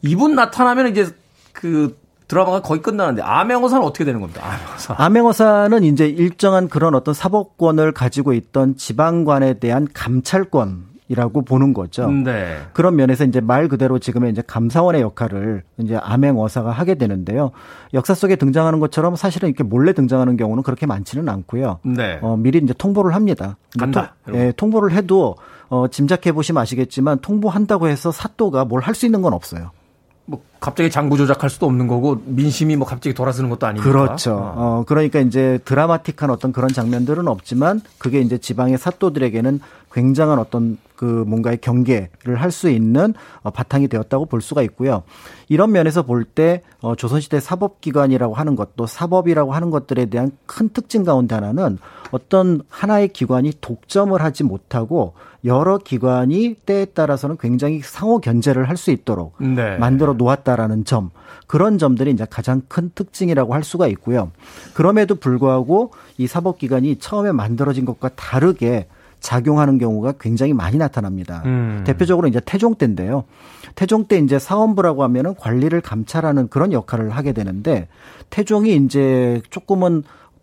[0.03, 1.15] 이분 나타나면 이제
[1.53, 1.99] 그
[2.29, 4.41] 드라마가 거의 끝나는데 암행어사는 어떻게 되는 겁니다?
[4.45, 4.95] 암행어사.
[4.99, 12.09] 암행어사는 이제 일정한 그런 어떤 사법권을 가지고 있던 지방관에 대한 감찰권 이라고 보는 거죠.
[12.09, 12.57] 네.
[12.73, 17.51] 그런 면에서 이제 말 그대로 지금의 이제 감사원의 역할을 이제 암행어사가 하게 되는데요.
[17.95, 21.81] 역사 속에 등장하는 것처럼 사실은 이렇게 몰래 등장하는 경우는 그렇게 많지는 않고요.
[21.83, 22.21] 네.
[22.23, 23.57] 어, 미리 이제 통보를 합니다.
[23.77, 24.15] 간다.
[24.25, 25.35] 통, 예, 통보를 해도
[25.69, 29.73] 어, 짐작해 보시면 아시겠지만 통보한다고 해서 사또가 뭘 할 수 있는 건 없어요.
[30.27, 33.91] 뭐 갑자기 장부 조작할 수도 없는 거고 민심이 뭐 갑자기 돌아서는 것도 아니니까.
[33.91, 34.35] 그렇죠.
[34.37, 34.55] 어.
[34.57, 39.59] 어 그러니까 이제 드라마틱한 어떤 그런 장면들은 없지만 그게 이제 지방의 사또들에게는
[39.93, 45.03] 굉장한 어떤 그 뭔가의 경계를 할 수 있는 어, 바탕이 되었다고 볼 수가 있고요.
[45.49, 51.35] 이런 면에서 볼때 어, 조선시대 사법기관이라고 하는 것도 사법이라고 하는 것들에 대한 큰 특징 가운데
[51.35, 51.79] 하나는
[52.11, 58.91] 어떤 하나의 기관이 독점을 하지 못하고 여러 기관이 때에 따라서는 굉장히 상호 견제를 할 수
[58.91, 59.79] 있도록 네.
[59.79, 61.09] 만들어 놓았다라는 점
[61.47, 64.33] 그런 점들이 이제 가장 큰 특징이라고 할 수가 있고요.
[64.75, 68.87] 그럼에도 불구하고 이 사법기관이 처음에 만들어진 것과 다르게
[69.21, 71.43] 작용하는 경우가 굉장히 많이 나타납니다.
[71.47, 71.85] 음.
[71.87, 73.25] 대표적으로 이제 태종 때인데요.
[73.75, 77.89] 태종 때 이제 사원부라고 하면은 관리를 감찰하는 그런 역할을 하게 되는데
[78.31, 80.03] 태종이 이제 조금은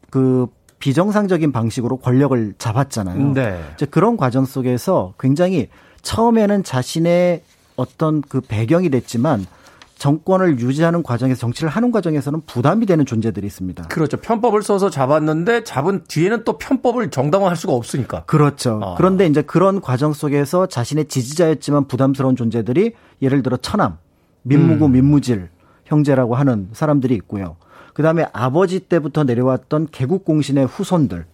[0.10, 0.48] 그
[0.80, 3.34] 비정상적인 방식으로 권력을 잡았잖아요.
[3.34, 3.60] 네.
[3.74, 5.70] 이제 그런 과정 속에서 굉장히
[6.04, 7.42] 처음에는 자신의
[7.76, 9.46] 어떤 그 배경이 됐지만
[9.98, 13.88] 정권을 유지하는 과정에서 정치를 하는 과정에서는 부담이 되는 존재들이 있습니다.
[13.88, 14.18] 그렇죠.
[14.18, 18.24] 편법을 써서 잡았는데 잡은 뒤에는 또 편법을 정당화할 수가 없으니까.
[18.26, 18.80] 그렇죠.
[18.84, 18.96] 아.
[18.96, 23.98] 그런데 이제 그런 과정 속에서 자신의 지지자였지만 부담스러운 존재들이 예를 들어 처남,
[24.44, 24.92] 민무구, 음.
[24.94, 25.50] 민무질
[25.86, 27.56] 형제라고 하는 사람들이 있고요.
[27.94, 31.26] 그 다음에 아버지 때부터 내려왔던 개국 공신의 후손들.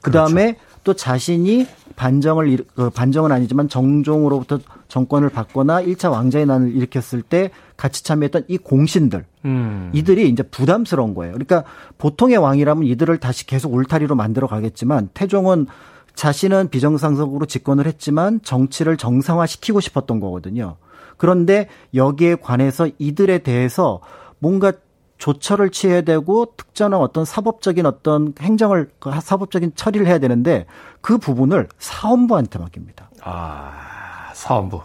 [0.00, 0.80] 그 다음에 그렇죠.
[0.84, 1.66] 또 자신이
[2.00, 8.56] 반정을 그 반정은 아니지만 정종으로부터 정권을 받거나 1차 왕자의 난을 일으켰을 때 같이 참여했던 이
[8.56, 9.90] 공신들 음.
[9.92, 11.34] 이들이 이제 부담스러운 거예요.
[11.34, 11.64] 그러니까
[11.98, 15.66] 보통의 왕이라면 이들을 다시 계속 울타리로 만들어 가겠지만 태종은
[16.14, 20.76] 자신은 비정상적으로 집권을 했지만 정치를 정상화시키고 싶었던 거거든요.
[21.18, 24.00] 그런데 여기에 관해서 이들에 대해서
[24.38, 24.72] 뭔가
[25.20, 30.66] 조처를 취해야 되고 특정한 어떤 사법적인 어떤 행정을 그 사법적인 처리를 해야 되는데
[31.00, 33.10] 그 부분을 사원부한테 맡깁니다.
[33.22, 34.80] 아 사원부.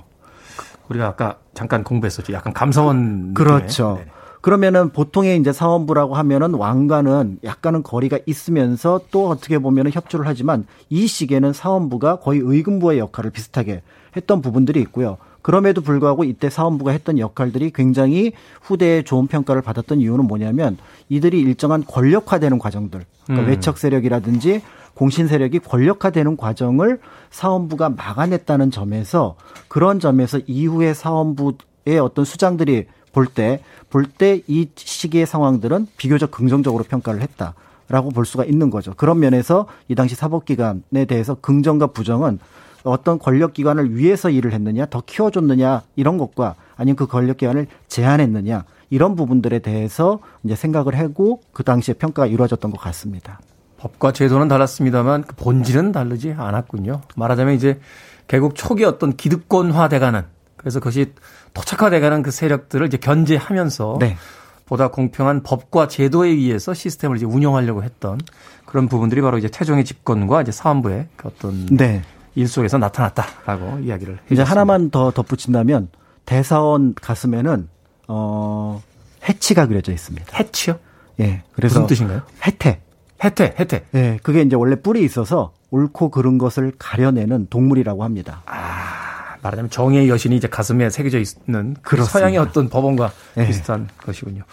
[0.89, 2.33] 우리가 아까 잠깐 공부했었죠.
[2.33, 3.95] 약간 감사원 그렇죠.
[3.97, 4.11] 네
[4.41, 11.07] 그러면은 보통의 이제 사원부라고 하면은 왕과는 약간은 거리가 있으면서 또 어떻게 보면은 협조를 하지만 이
[11.07, 13.81] 시기에는 사원부가 거의 의금부의 역할을 비슷하게
[14.15, 15.17] 했던 부분들이 있고요.
[15.45, 18.31] 그럼에도 불구하고 이때 사원부가 했던 역할들이 굉장히
[18.63, 20.75] 후대에 좋은 평가를 받았던 이유는 뭐냐면
[21.07, 23.51] 이들이 일정한 권력화되는 과정들, 그러니까 음.
[23.51, 24.63] 외척 세력이라든지
[24.95, 29.35] 공신 세력이 권력화되는 과정을 사원부가 막아냈다는 점에서
[29.67, 33.59] 그런 점에서 이후에 사원부의 어떤 수장들이 볼 때
[33.91, 37.53] 볼 때 이 시기의 상황들은 비교적 긍정적으로 평가를 했다
[37.87, 38.95] 라고 볼 수가 있는 거죠.
[38.95, 42.39] 그런 면에서 이 당시 사법기관에 대해서 긍정과 부정은
[42.85, 49.59] 어떤 권력기관을 위해서 일을 했느냐, 더 키워줬느냐, 이런 것과 아니면 그 권력기관을 제한했느냐, 이런 부분들에
[49.59, 53.39] 대해서 이제 생각을 하고 그 당시에 평가가 이루어졌던 것 같습니다.
[53.77, 57.01] 법과 제도는 달랐습니다만 그 본질은 다르지 않았군요.
[57.15, 57.79] 말하자면 이제
[58.27, 60.23] 개국 초기 어떤 기득권화돼가는
[60.55, 61.13] 그래서 그것이
[61.53, 64.17] 토착화돼가는 그 세력들을 이제 견제하면서 네.
[64.65, 68.19] 보다 공평한 법과 제도에 의해서 시스템을 이제 운영하려고 했던
[68.65, 72.01] 그런 부분들이 바로 이제 최종의 집권과 이제 사안부의 그 어떤 네.
[72.35, 74.19] 일 속에서 나타났다라고 이야기를.
[74.29, 75.89] 이제 하나만 더 덧붙인다면
[76.25, 77.69] 대사원 가슴에는
[78.07, 78.81] 어
[79.27, 80.37] 해치가 그려져 있습니다.
[80.37, 80.77] 해치요?
[81.21, 81.43] 예.
[81.53, 82.21] 그래서 무슨 뜻인가요?
[82.45, 82.81] 해태.
[83.23, 83.85] 해태, 해태.
[83.95, 84.19] 예.
[84.21, 88.43] 그게 이제 원래 뿔이 있어서 옳고 그른 것을 가려내는 동물이라고 합니다.
[88.45, 89.04] 아,
[89.45, 93.47] 말하자면 정의의 여신이 이제 가슴에 새겨져 있는 그 서양의 어떤 법원과 네.
[93.47, 94.43] 비슷한 것이군요.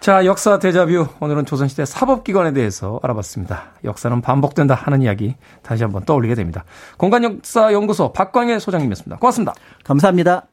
[0.00, 1.06] 자, 역사 대자뷰.
[1.20, 3.72] 오늘은 조선시대 사법기관에 대해서 알아봤습니다.
[3.84, 6.64] 역사는 반복된다 하는 이야기 다시 한번 떠올리게 됩니다.
[6.96, 9.16] 공간역사연구소 박광일 소장님이었습니다.
[9.18, 9.54] 고맙습니다.
[9.84, 10.46] 감사합니다.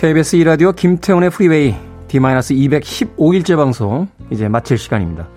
[0.00, 1.76] KBS 2라디오 김태훈의 프리웨이
[2.08, 5.28] D-215일째 방송 이제 마칠 시간입니다.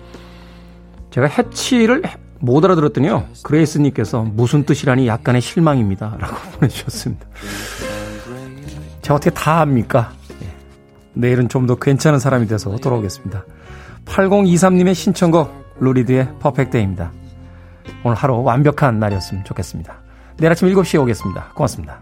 [1.10, 2.02] 제가 해치를
[2.40, 3.26] 못 알아들었더니요.
[3.42, 6.16] 그레이스님께서 무슨 뜻이라니 약간의 실망입니다.
[6.18, 7.26] 라고 보내주셨습니다.
[9.02, 10.12] 제가 어떻게 다 압니까?
[10.40, 10.46] 예.
[11.12, 13.44] 내일은 좀 더 괜찮은 사람이 돼서 돌아오겠습니다.
[14.06, 17.12] 8023님의 신청곡 루 리드의 Perfect Day입니다.
[18.02, 19.98] 오늘 하루 완벽한 날이었으면 좋겠습니다.
[20.38, 21.50] 내일 아침 7시에 오겠습니다.
[21.54, 22.00] 고맙습니다.